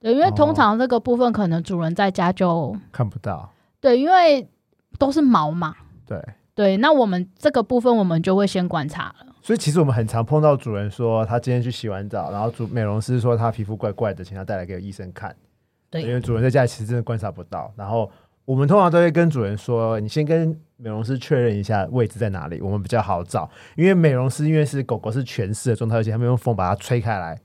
[0.00, 0.32] 对，因为哦。
[0.34, 4.48] 通常这个部分可能主人在家就看不到，对，因为
[4.98, 5.74] 都是毛嘛。
[6.06, 6.22] 对，
[6.54, 9.26] 对，那我们这个部分我们就会先观察了。
[9.40, 15.34] 所以其实我们很常碰到主人说他今天去洗完澡，然后主美容师说他皮肤怪怪的，请他带来给医生看。
[15.94, 17.72] 因对，为主人在家里其实真的观察不到。
[17.76, 18.10] 然后
[18.44, 23.50] 我们通常都会跟主人说，你先跟美容师确认一下位置在哪里，我们比较好找。
[23.76, 27.38] 因为美容师因为是狗狗是全湿的状态，而且他们用风把它吹开来，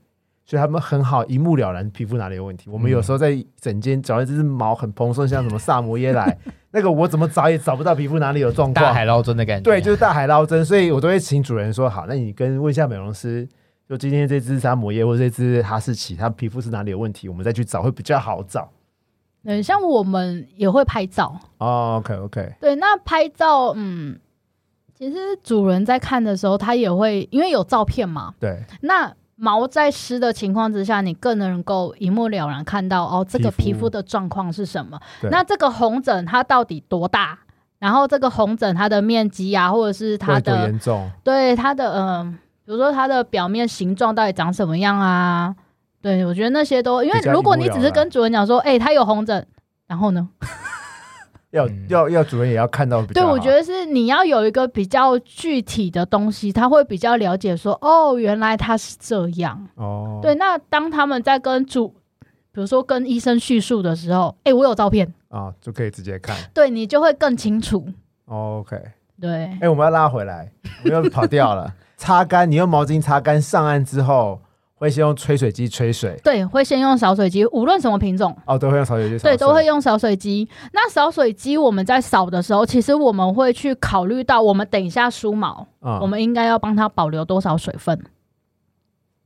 [0.48, 2.70] 所以他们很好一目了然皮肤哪里有问题。
[2.70, 6.38] 我们有时候在整间找一只毛很蓬松，像什么萨摩耶来，
[6.72, 8.86] 那个我怎么找也找不到皮肤哪里有状况。
[8.86, 9.62] 大海捞针的感觉。
[9.62, 13.46] 对，就是大海捞针，所以我都会请主人说好，那你跟问一下美容师，
[13.86, 18.70] 就今天这只萨摩耶或者这只哈士奇，它皮肤是哪里有问题，我们再去找会比较好找。
[19.44, 21.38] 对，像我们也会拍照。
[21.58, 24.18] 哦，OK OK，对，那拍照，嗯，
[24.94, 35.00] 其实主人在看的时候，他也会因为有照片嘛，对，那毛在湿的情况之下，你更能够一目了然看到哦，这个皮肤的状况是什么。
[35.30, 37.38] 那这个红疹它到底多大？
[37.78, 41.08] 然后这个红疹它的面积啊，或者是它的严重？
[41.22, 42.32] 对它的嗯、
[42.64, 45.54] 比如说它的表面形状到底长什么样啊？
[46.02, 49.46] 对我觉得那些都，因为如果你只是跟主人讲说，哎、它有红疹，
[49.86, 50.28] 然后呢？
[51.50, 59.66] 要、嗯要要主人也要看到比较对，我觉得是你要有一个比较具体的东西，他会比较了解说，哦，原来他是这样。
[59.76, 61.88] 哦，对，那当他们在跟主，
[62.52, 66.36] 比如说跟医生叙述的时候，哎，我有照片，啊，就可以直接看。
[66.52, 67.86] 对你就会更清楚。
[68.26, 68.76] 哦 OK，
[69.20, 70.52] 对哎、，我们要拉回来，
[70.84, 71.72] 我们又跑掉了。
[71.96, 74.40] 擦干，你用毛巾擦干，上岸之后
[74.78, 76.18] 会先用吹水机吹水。
[76.22, 80.48] 对，会先用扫水机，无论什么品种，哦，都会用扫水机扫对，都会用扫水机。
[80.72, 88.00] 那扫水机我们在扫的时候，其实我们会去考虑到，我们等一下梳毛，嗯我们应该要帮它保留多少水分。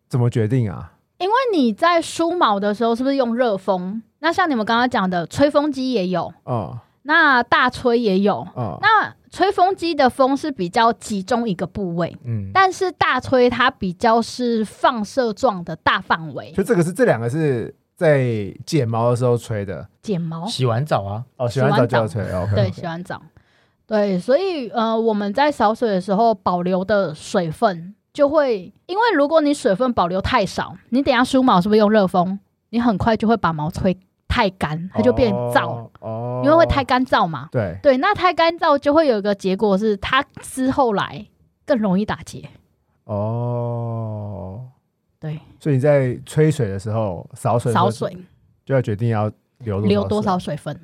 [0.08, 0.92] 怎么决定啊？
[1.18, 4.02] 因为你在梳毛的时候，是不是用热风？
[4.18, 8.46] 那像你们刚刚讲的，吹风机也有，嗯那大吹也有。
[8.56, 19.88] 嗯，那吹风机的风是比较集中一个部位，嗯，但是大吹它比较是放射状的大范围就这个是这两个是在剪毛的时候吹的。
[20.02, 20.46] 剪毛。
[20.46, 22.22] 洗完澡啊，哦，洗完澡就要吹。
[22.30, 23.22] OK，对，洗完澡。
[23.86, 32.38] 对，所以呃，我们在扫水的时候保留的水分就会，因为如果你水分保留太少，你等下梳毛是不是用热风？
[32.70, 33.96] 你很快就会把毛吹
[34.32, 37.50] 太干，它就变燥，哦，哦因为会太干燥嘛。
[37.52, 41.26] 对对，那太干燥就会有一个结果是，它之后来
[41.66, 42.48] 更容易打结。
[43.04, 44.68] 哦，
[45.20, 48.16] 对，所以你在吹水的时候扫水的时候少水
[48.64, 50.74] 就要决定要留留多少水分？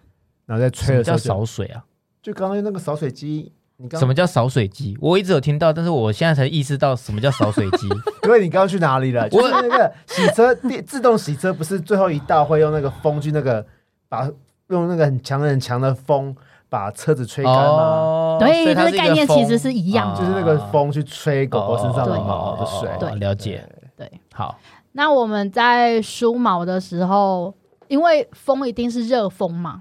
[0.44, 1.82] 然后在什么叫吹的时候就扫水啊？
[2.20, 4.98] 就刚刚那个扫水机，你刚什么叫扫水机？
[5.00, 7.88] 我一直有听到，但是我现在才意识到什么叫扫水机。
[8.20, 9.28] 各位，你刚刚去哪里了？
[9.28, 13.64] 就是那个洗车电自动洗车，不是最后一道会用那个风去那个
[14.08, 14.28] 把
[14.70, 16.34] 用那个很强很强的风
[16.68, 17.60] 把车子吹干吗？
[17.60, 22.90] 哦对这个概念其实是一样的就是那个风去吹狗狗身上的毛的水。
[22.98, 23.64] 对了解。
[23.96, 24.58] 对，好，
[24.92, 27.54] 那我们在梳毛的时候，
[27.86, 29.80] 因为风一定是热风嘛，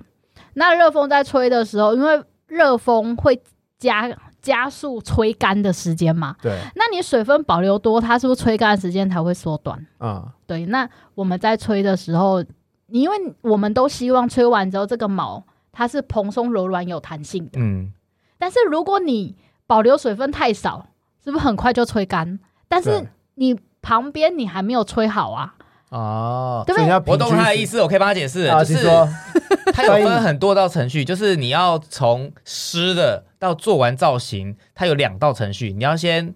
[0.54, 3.40] 那热风在吹的时候，因为热风会
[3.80, 4.10] 加
[4.42, 9.86] 加速吹干的时间嘛，对，那你水分保留多，它是不是吹干的时间才会缩短？
[10.00, 12.42] 嗯，对，那我们在吹的时候，
[12.88, 17.92] 你因为我们都希望吹完之后这个毛它是蓬松柔软有弹性的，嗯，
[18.38, 19.36] 但是如果你
[19.68, 20.88] 保留水分太少，
[21.24, 22.40] 是不是很快就吹干？
[22.68, 25.56] 但是你旁边你还没有吹好啊，
[25.90, 26.66] 哦，
[27.06, 29.08] 我懂他的意思思，我可以帮他解释，啊，就是请说。
[29.74, 36.34] 它有分很多道程序，就是你要从湿的到做完造型，它有两道程序，你要先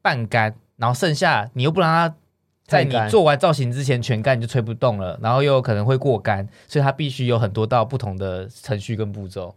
[0.00, 2.14] 半干，然后剩下你又不让它
[2.66, 9.54] 在你做完造型之前全干，你就吹不动了，然后又有可能会过干，所以它必须有很多道不同的程序跟步骤。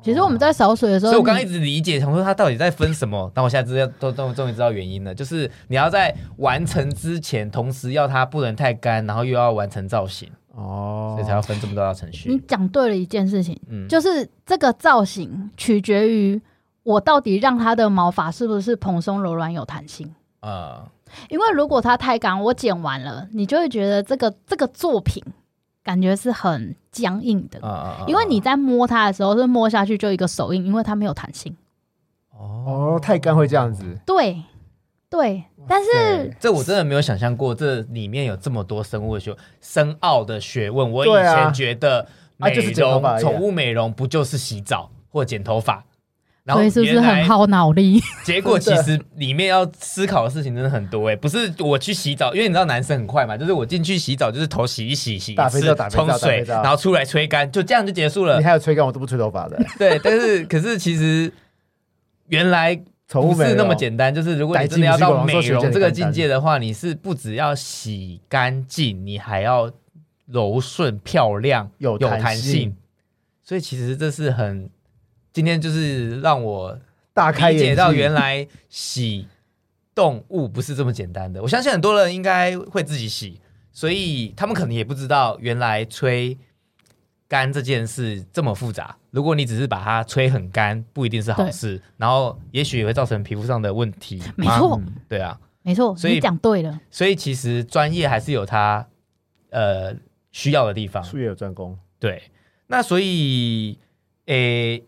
[0.00, 12.44] 其实我们在扫水的时候，你所以我刚刚一直理解，想说他到底在分什么，但我现在知道，都终终于知道原因了，就是你要在完成之前，同时要它不能太干，然后又要完成造型，哦所以才要分这么多道程序你序。
[12.46, 16.40] 讲对了一件事情，嗯，就是这个造型取决于
[16.84, 20.14] 我到底让它的毛发是不是蓬松柔软有弹性。
[20.40, 20.88] 呃，
[21.28, 25.22] 因为如果它太干，我剪完了，你就会觉得这个这个作品
[25.88, 31.56] 感觉是很僵硬的，啊因为你在摸它的时候是摸下去就一个手印，因为它没有弹性。
[32.30, 33.98] 哦哦，太干会这样子。
[34.04, 34.42] 对，
[35.08, 40.92] 对，但是对这我真的没有想象过，这里面有这么多生物的学深奥的学问。
[40.92, 45.86] 我以对啊前觉得美啊就是剪头容、发而已啊宠物美容不就是洗澡或剪头发？
[46.48, 48.00] 然后所以是不是很耗脑力？
[48.24, 58.44] 结果其实里面要思考的事情真的很多哎、不是我去洗澡，因为你知道男生很快嘛，就是我进去洗澡就是头洗一洗洗一次冲水，然后出来吹干，就这样就结束了你。
[58.44, 59.62] 还有吹干，我都不吹头发的。
[59.78, 61.30] 对，但是可是其实
[62.28, 62.74] 原来
[63.10, 69.70] 不是那么简单，就是如果你真的要到美容这个境界的，话，你是不只要洗干净，你还要
[70.24, 72.76] 柔顺漂亮有有弹性性，，
[73.44, 74.70] 所以其实这是很
[75.32, 76.78] 今天就是让我
[77.12, 79.26] 大开眼界到原来洗
[79.94, 81.42] 动物不是这么简单的。
[81.42, 83.40] 我相信很多人应该会自己洗，
[83.72, 86.36] 所以他们可能也不知道原来吹
[87.26, 88.96] 干这件事这么复杂。
[89.10, 94.22] 如果你只是把它吹很干，不一定是好事，然后也许也会造成皮肤上的问题。
[94.36, 96.80] 没错啊对啊，没错，所以你讲对了。
[96.90, 98.86] 所以其实专业还是有它
[99.50, 99.94] 呃
[100.30, 101.02] 需要的地方。
[101.02, 101.76] 术业有专攻。
[101.98, 102.22] 对，
[102.68, 103.78] 那所以，
[104.26, 104.84] 诶、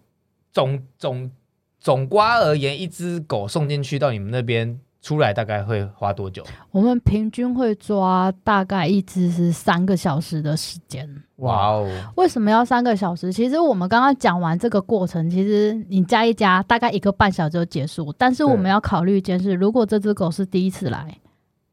[0.53, 1.31] 总总
[1.79, 6.45] 总瓜而言，一只狗送进去到你们那边出来，大概会花多久？
[6.71, 11.09] 我们平均会抓大概一只是三个小时的时间。
[11.37, 13.33] 哇哦，为什么要三个小时？
[13.33, 18.15] 其实我们刚刚讲完这个过程，其实你加一加，大概一个半小时就结束。
[18.19, 21.17] 但是我们要考虑一件事：如果这只狗是第一次来，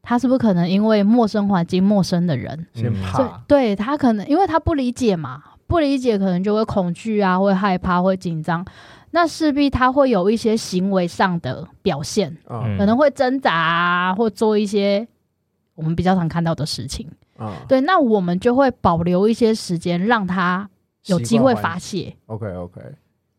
[0.00, 8.66] 它是不是可能因为陌生环境、陌生的人，嗯先怕对它可能因为它不理解嘛，不理解可能就会恐惧啊，会害怕，会紧张。
[9.10, 15.06] 那势必他会有一些行为上的表现，嗯可能会挣扎啊，或做一些
[15.74, 17.08] 我们比较常看到的事情。
[17.38, 20.68] 嗯，对，那我们就会保留一些时间，让他
[21.06, 22.16] 有机会发泄。
[22.26, 22.80] OK OK，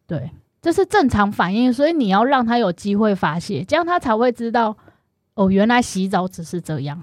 [0.08, 4.76] 对，这是正常反应，所以你要让他有机会发泄，这样他才会知道
[5.36, 7.02] 哦，原来洗澡只是这样。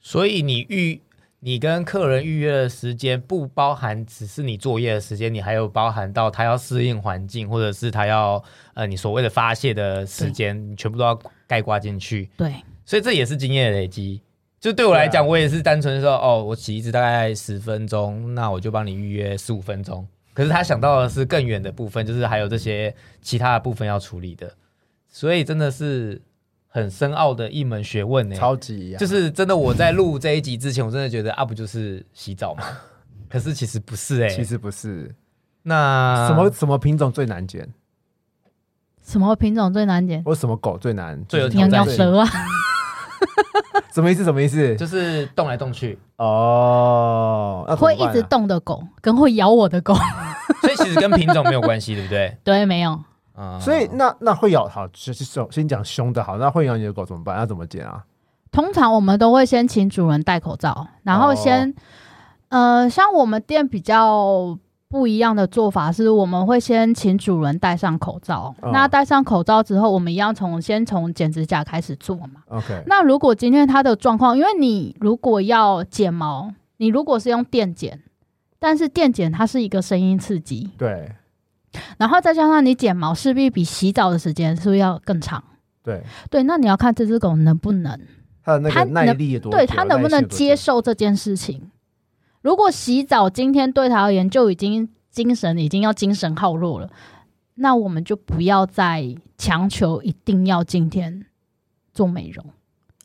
[0.00, 1.00] 所以你预
[1.46, 11.14] 你跟客人预约的时间不包含只是你作业的时间，你还有包含到他要适应环境，或者是他要呃你所谓的发泄的时间，你全部都要
[11.46, 12.30] 概括进去。
[12.38, 12.50] 对，
[12.86, 14.22] 所以这也是经验的累积。
[14.58, 20.08] 就对我来讲，啊我也是单纯说，哦，我洗一次大概十分钟，那我就帮你预约十五分钟。
[20.32, 24.50] 可是他想到的是更远的部分，就是还有这些其他的部分要处理的，
[25.10, 26.22] 所以真的是
[26.74, 28.34] 很深奥的一门学问呢。
[28.34, 32.64] 超级啊就是真的，我在录这一集之前，我真的觉得啊，不就是洗澡吗？
[33.30, 35.14] 可是其实不是哎、其实不是
[35.62, 37.72] 那什么什么品种最难剪？
[39.04, 40.20] 什么品种最难剪？
[40.24, 41.24] 或什么狗最难？
[41.28, 42.26] 最有就是鸟挑战蛇啊，
[43.94, 44.24] 什么意思？
[44.24, 44.74] 什么意思？
[44.74, 49.94] 就是动来动去，哦，会一直动的狗，跟会咬我的狗。
[50.60, 52.36] 所以其实跟品种没有关系，对不对？
[52.42, 52.98] 对，没有。
[53.34, 57.36] 啊所以那那会咬好，就是凶，先讲凶的好，那会咬你的狗怎么办？
[57.36, 58.04] 要怎么剪啊？
[58.52, 61.74] 通常我们都会先请主人戴口罩，然后先，
[62.50, 64.56] 呃，像我们店比较
[64.88, 68.54] 不一样的做法是，我们会先请主人戴上口罩。
[68.62, 72.42] 哦那戴上口罩之后，我们一样从先从剪指甲开始做嘛。
[72.46, 78.00] OK，那如果今天它的状况，因为你如果要剪毛，你如果是用电剪，
[78.60, 81.10] 但是电剪它是一个声音刺激，对
[81.98, 85.42] 然后再加上你剪毛，势必比洗澡的时间是不是要更长？
[85.82, 87.98] 对，对，那你要看这只狗能不能。
[88.42, 89.50] 它的那个耐能力有多？
[89.50, 91.70] 对它能不能接受这件事情？
[92.42, 96.90] 如果洗澡今天对他而言就已经精神已经要精神耗弱了，
[97.54, 101.24] 那我们就不要再强求一定要今天
[101.94, 102.44] 做美容？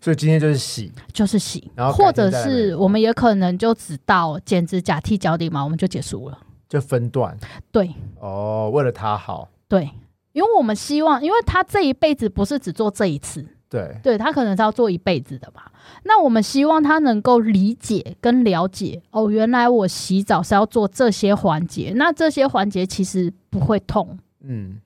[0.02, 6.38] 所以今天就是洗，就是洗然后，或者是我们也可能就只到剪指甲、剃脚底毛，我们就结束了。
[6.70, 7.38] 就分段
[7.72, 7.94] 对。
[8.20, 9.90] 哦，为了他好，对，
[10.32, 14.00] 因为我们希望，因为他这一辈子不是只做这一次，对。
[14.02, 15.72] 对他可能是要做一辈子的吧。
[16.04, 24.80] 那我们希望他能够理解跟了解哦，原来我洗澡是要做这些环节，那这些环节其实不会痛，嗯，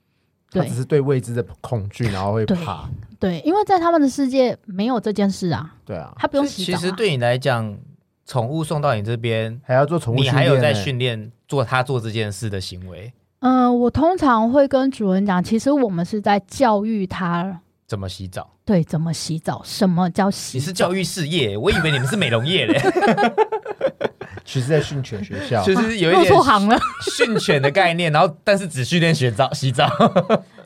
[0.50, 6.80] 它对只是对未知的恐惧，然后会对怕，对，因为在他们的世界没有这件事啊，对啊，他不用洗澡、啊。
[6.80, 7.78] 其实对你来讲，
[8.26, 18.50] 宠物送到你这边，还要做宠物训练，你还有在训练做它做这件事的行为，嗯、我通常会跟主人讲，其实我们是在教育他怎么洗澡？
[18.66, 20.62] 对怎么洗澡，什么叫洗澡。
[20.62, 22.82] 你是教育事业，我以为你们是美容业嘞，
[24.46, 26.80] 其实在训犬学校， 其实有一入点错行了。
[27.18, 29.90] 训犬的概念，然后但是只训练洗澡洗澡。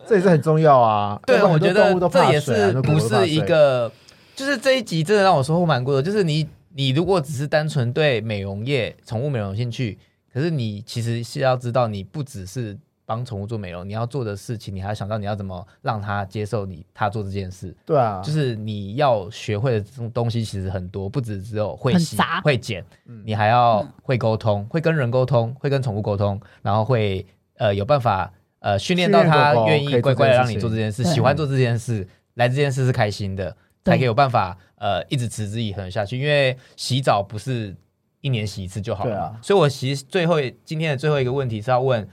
[0.07, 1.19] 这也是很重要啊。
[1.25, 3.91] 对，我觉得这也是不是一个，
[4.35, 6.01] 就是这一集真的让我收获蛮多的。
[6.03, 6.47] 就是你
[6.77, 9.97] 你如果只是单纯对美容业、宠物美容有兴趣，
[10.31, 17.75] 可是你其实是要知道，你不只是帮宠物做美容，你要做的事情，你还要想到你要怎么让它接受你他做这件事。
[17.83, 23.23] 对啊，就是你要学会的这种东西其实很多，不只只有会洗、会剪，嗯。
[23.25, 27.25] 你还要会沟通，会跟人沟通，会跟宠物沟通，然后会
[27.55, 33.55] 呃有办法呃训练到它愿意乖乖的让你做这件事，喜欢做这件事，来这件事是开心的，对
[33.91, 36.19] 才可以有办法呃一直持之以恒下去。
[36.19, 37.75] 因为洗澡不是
[38.21, 42.07] 一年洗一次就好了，对啊所以我其实最后今天的最后一个问题是要问，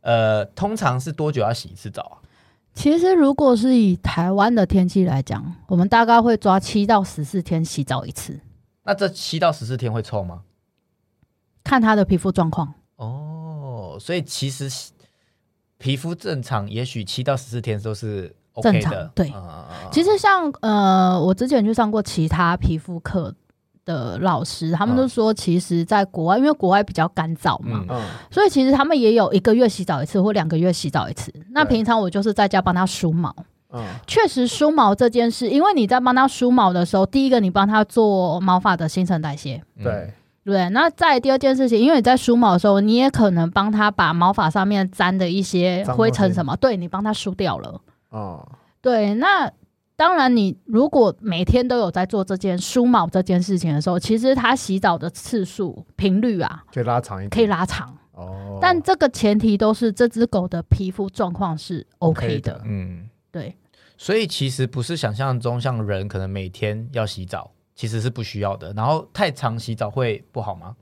[0.00, 2.16] 呃，通常是多久要洗一次澡啊？
[2.74, 8.40] 其实如果是以台湾的天气来讲，我们大概会抓七到十四天洗澡一次，
[8.82, 10.42] 那这七到十四天会臭吗？
[11.62, 12.74] 看他的皮肤状况。
[12.96, 14.68] 哦，所以其实
[15.78, 19.10] 皮肤正常，也许七到十四天都是正常的。
[19.14, 19.42] 对嗯
[19.90, 23.32] 其实像呃，我之前去上过其他皮肤课
[23.84, 27.84] 的老师，他们嗯都说，其实在国外，因为国外比较干燥嘛，
[28.30, 31.32] 所以其实他们也有一个月洗澡一次或两个月洗澡一次。
[31.50, 33.34] 那平常我就是在家帮他梳毛。
[33.72, 40.12] 嗯，确实，梳毛这件事，因为你在帮他梳毛的时候，第一个你帮他做毛发的新陈代谢，嗯对，
[40.44, 40.68] 对？
[40.70, 47.80] 那再第二件事情，因为你在梳毛的时候，你也可能帮他把毛发上面沾的一些灰尘什么，对你帮他梳掉了。
[48.14, 48.48] 哦，
[48.80, 49.50] 对，那
[49.96, 62.40] 当然，你如果每天都有在做这件梳毛这件事情的时候，其实他洗澡的次数频率啊可以拉长一点，可以拉长，哦，但这个前提都是这只狗的皮肤状况是 OK。
[62.40, 63.56] 的嗯，对，
[63.96, 68.72] 所以其实不是想象中像人可能每天要洗澡，其实是不需要的。
[68.74, 70.76] 然后太常洗澡会不好吗？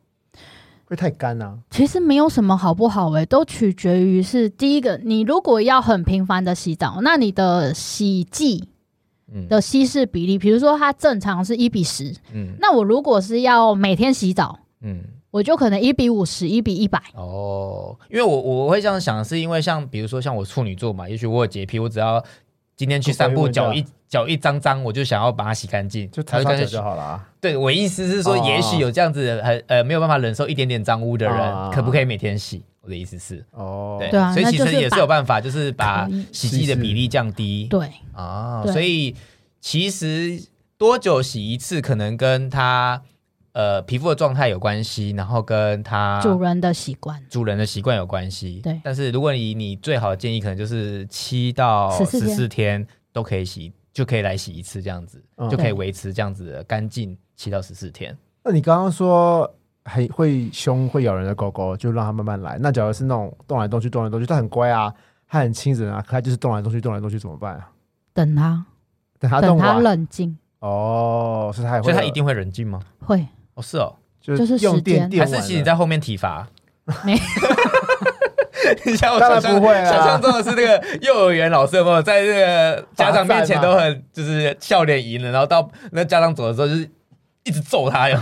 [0.92, 8.68] 会太干啊，其实没有什么好不好诶、都取决于是第一个，你如果要很频繁的洗澡，那你的洗剂
[9.32, 15.02] 嗯的稀释比例，比如说它正常是一比十，嗯那我如果是要每天洗澡，嗯。
[15.32, 17.02] 我就可能一比五十，一比一百。
[17.14, 22.22] 哦，因为我我会这样想，是因为像比如说像我处女座嘛，也许我有洁癖，我只要
[22.76, 27.28] 今天去散步，脚一一脚一脏脏，我就想要把它洗干净，就擦干净就就好了啊。
[27.40, 28.44] 对我意思是说，哦。
[28.46, 31.70] 也许有这样子很呃没有办法忍受一点点脏污的人，哦。
[31.72, 32.62] 可不可以每天洗？
[32.84, 37.68] 我的意思是，哦，对，啊所以其实也是有办法，就是把洗剂的比例降低。
[37.70, 39.14] 对，啊，所以
[39.60, 40.42] 其实
[40.76, 43.00] 多久洗一次，可能跟他
[43.52, 47.22] 呃皮肤的状态有关系，然后跟它主人的习惯。
[47.28, 48.60] 主人的习惯有关系。
[48.62, 58.16] 对但是如果以你最好的建议，可能就是七到十四天都可以洗，就可以来洗一次，这样子、嗯就可以维持这样子的干净七到十四天。
[58.42, 59.48] 那你刚刚说
[59.84, 62.58] 很会凶、会咬人的狗狗，就让它慢慢来。
[62.60, 64.92] 那假如是那种动来动去、动来动去，它很乖啊，
[65.28, 67.70] 它很亲人啊，可它就是动来动去，动来动去怎么办啊？
[68.14, 68.64] 等它，
[69.18, 72.80] 等它等它冷静，哦，所以它也会，所以它一定会冷静吗？
[73.00, 76.46] 会哦，是哦，就就是用电电完了其实你在后面体罚？
[77.04, 77.18] 没。
[78.86, 79.84] 你像我当然想象不会啊。
[79.84, 86.88] 想象中的是那个幼儿园老师有没有在那个家长面前都很就是笑脸迎人，然后到那家长走的时候就是
[87.42, 88.16] 一直揍他，哟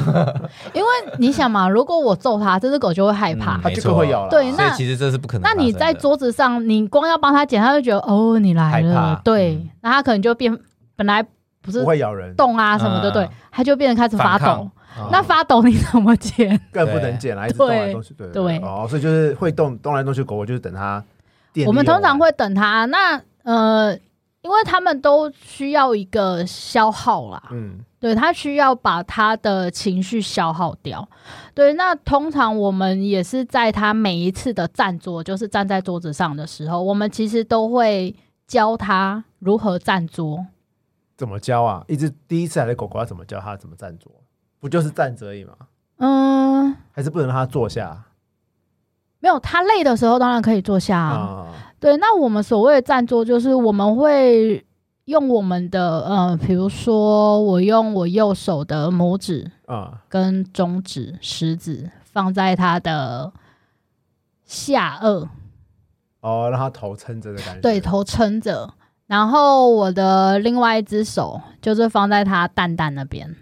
[0.72, 3.56] 因为你想嘛，如果我揍他，这只狗就会害怕。
[3.56, 4.30] 嗯它就更会咬了。
[4.30, 5.64] 对那所以其实这是不可能发那生的。
[5.64, 8.88] 你在桌子上，你光要帮他捡，他就觉得哦，你来害怕。
[8.88, 10.58] 了，对嗯，那他可能就变，
[10.96, 11.22] 本来
[11.60, 14.62] 不是不会咬人，动啊什么的，嗯对，它就变得开始发反抖。
[14.62, 14.70] 哦
[15.10, 16.60] 那发抖你怎么剪？
[16.72, 21.02] 更不能剪了，一直动来动去，对对哦，所以就是会动动来动去狗狗，我就是等它
[21.66, 22.84] 我们通常会等它。
[22.86, 23.94] 那呃，
[24.42, 31.06] 因为他们都需要一个消耗啦，嗯对它需要把他的情绪消耗掉。
[31.54, 38.14] 对，那通常我们也是在它每一次的站桌，就是站在桌子上的时候，我们其实都会
[38.46, 40.46] 教它如何站桌。
[41.18, 41.84] 怎么教啊？
[41.88, 44.10] 一只第一次来的狗狗要怎么教它怎么站着？
[44.60, 45.54] 不就是站着而已吗？
[45.96, 48.04] 嗯，还是不能让他坐下
[49.18, 51.16] 没有，他累的时候当然可以坐下啊。
[51.16, 51.46] 啊？
[51.78, 54.64] 对，那我们所谓的站桌，就是我们会
[55.06, 63.32] 用我们的呃，比如说我用我右手的拇指啊跟中指、食指放在他的
[64.44, 65.28] 下颚，
[66.20, 67.60] 哦，让他头撑着的感觉。
[67.60, 68.72] 对，头撑着，
[69.06, 73.36] 然后我的另外一只手就是放在他蛋蛋那边，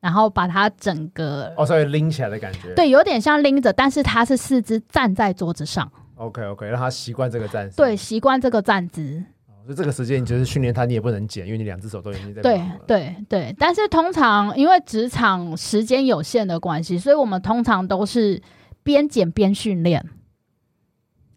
[0.00, 2.72] 然后把它整个、哦，所以拎起来的感觉。
[2.74, 7.76] 对，有点像拎着，但是它是四肢站在桌子上，，OK OK，让它习惯这个站姿。
[7.76, 9.22] 对，习惯这个站姿。
[9.46, 12.62] 哦，所以这个时间你就是训练它，你也不能减，因为你两只手都已经在对。
[12.86, 18.40] 对对，但是通常因为职场时间有限的关系，所以我们通常都是
[18.82, 20.04] 边剪边训练。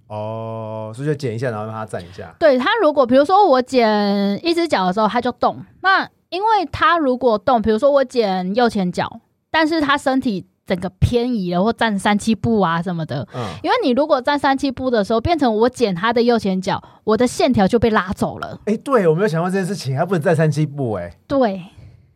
[0.08, 2.36] 哦，所以就剪一下，然后让它站一下。
[2.38, 5.64] 对他，如果比如说我剪一只脚的时候，他就动。
[5.82, 9.20] 那因为他如果动，比如说我剪右前脚，
[9.52, 13.28] 但是他身体整个偏移了，或站三七步啊什么的。
[13.34, 18.58] 嗯，因为你如果站三七步的时候，变成我剪他的右前脚，我的线条就被拉走了。
[18.64, 21.62] 哎，对我没有想过这件事情，他不能站三七步，哎，对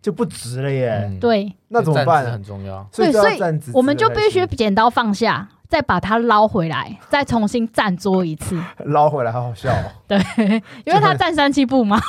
[0.01, 1.09] 就不直了耶。
[1.09, 2.31] 嗯，对，那怎么办？
[2.31, 2.87] 很重要。
[2.93, 8.57] 所以对所以就要站直直我们就必须剪刀放下，再把它捞回来，再重新站桌一次。
[8.85, 9.91] 捞回来，好好笑哦。
[10.07, 10.17] 对，
[10.85, 11.99] 因为他站三七步嘛。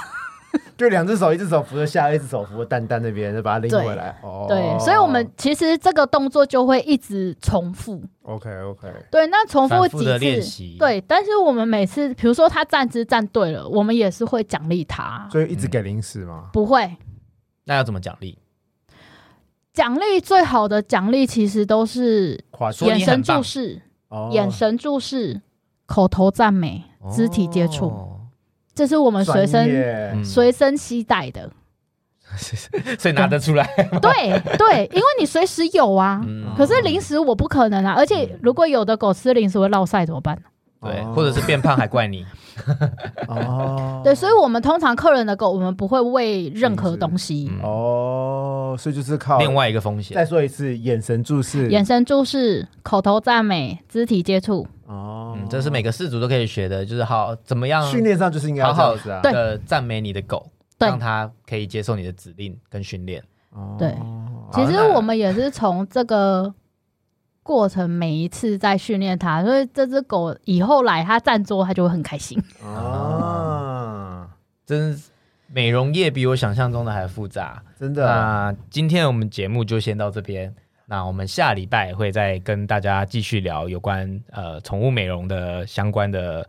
[0.77, 4.19] 就两只手，一只手扶着下，一只手扶着蛋蛋那边，就把它拎回来。
[4.23, 8.03] 哦，对，所以我们其实这个动作就会一直重复。
[8.23, 10.19] OK OK，对，那重复几次？
[10.19, 15.29] 练习，，对，但是我们每次，比如说他站姿站对了，我们也是会奖励他。
[15.31, 16.51] 所以一直给零食嘛。
[16.53, 16.97] 不会
[17.65, 18.39] 那要怎么奖励？
[19.73, 22.43] 奖励最好的奖励其实都是
[22.81, 25.43] 眼神注视、哦眼神注视、
[25.85, 28.16] 口头赞美、肢体接触，哦
[28.77, 31.51] 这是我们随身随身携带的。
[32.99, 33.65] 所以拿得出来。
[34.03, 36.21] 对对，因为你随时有啊。
[36.27, 40.37] 嗯可是零食我不可能啊，而且如果有的狗吃零食会落晒怎么办？
[40.83, 42.27] 对，哦或者是变胖还怪你。
[43.29, 54.67] 哦，对，所以我们通常客人的狗，我们不会喂任何东西，嗯哦，所以就是靠另外一个风险再，说一次，眼神注视，眼神注视、口头赞美、肢体接触。
[54.87, 59.21] 哦嗯，这是每个饲主都可以学的，就是好怎么样训练上就是应该好好这样子啊。
[59.23, 63.23] 对的赞美你的狗，对让它可以接受你的指令跟训练。
[63.51, 63.95] 哦对
[64.53, 66.55] 其实我们也是从这个
[67.43, 72.41] 过程每一次在训练它，所以这只狗以后来它站桌，它就会很开心。
[72.65, 74.29] 啊，
[74.65, 75.11] 真是
[75.49, 77.61] 美容业比我想象中的还复杂。
[77.79, 80.55] 真的那今天我们节目就先到这边。
[80.89, 86.49] 那我们下礼拜会再跟大家继续聊有关呃宠物美容的相关的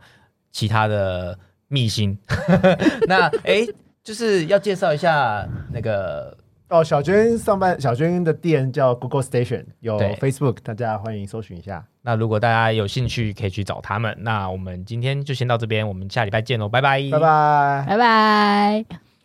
[0.52, 1.36] 其他的
[1.66, 2.16] 秘辛。
[3.08, 3.66] 那哎，
[4.04, 6.36] 就是要介绍一下那个
[6.68, 6.84] 哦。
[6.84, 11.84] 小娟上班，小娟的店叫 Google Station，有 Facebook，大家欢迎搜寻一下。
[12.02, 14.16] 那如果大家有兴趣，可以去找他们。
[14.20, 17.84] 那我们今天就先到这边，我们下礼拜见喽，拜拜，拜拜。
[17.88, 19.07] 拜拜。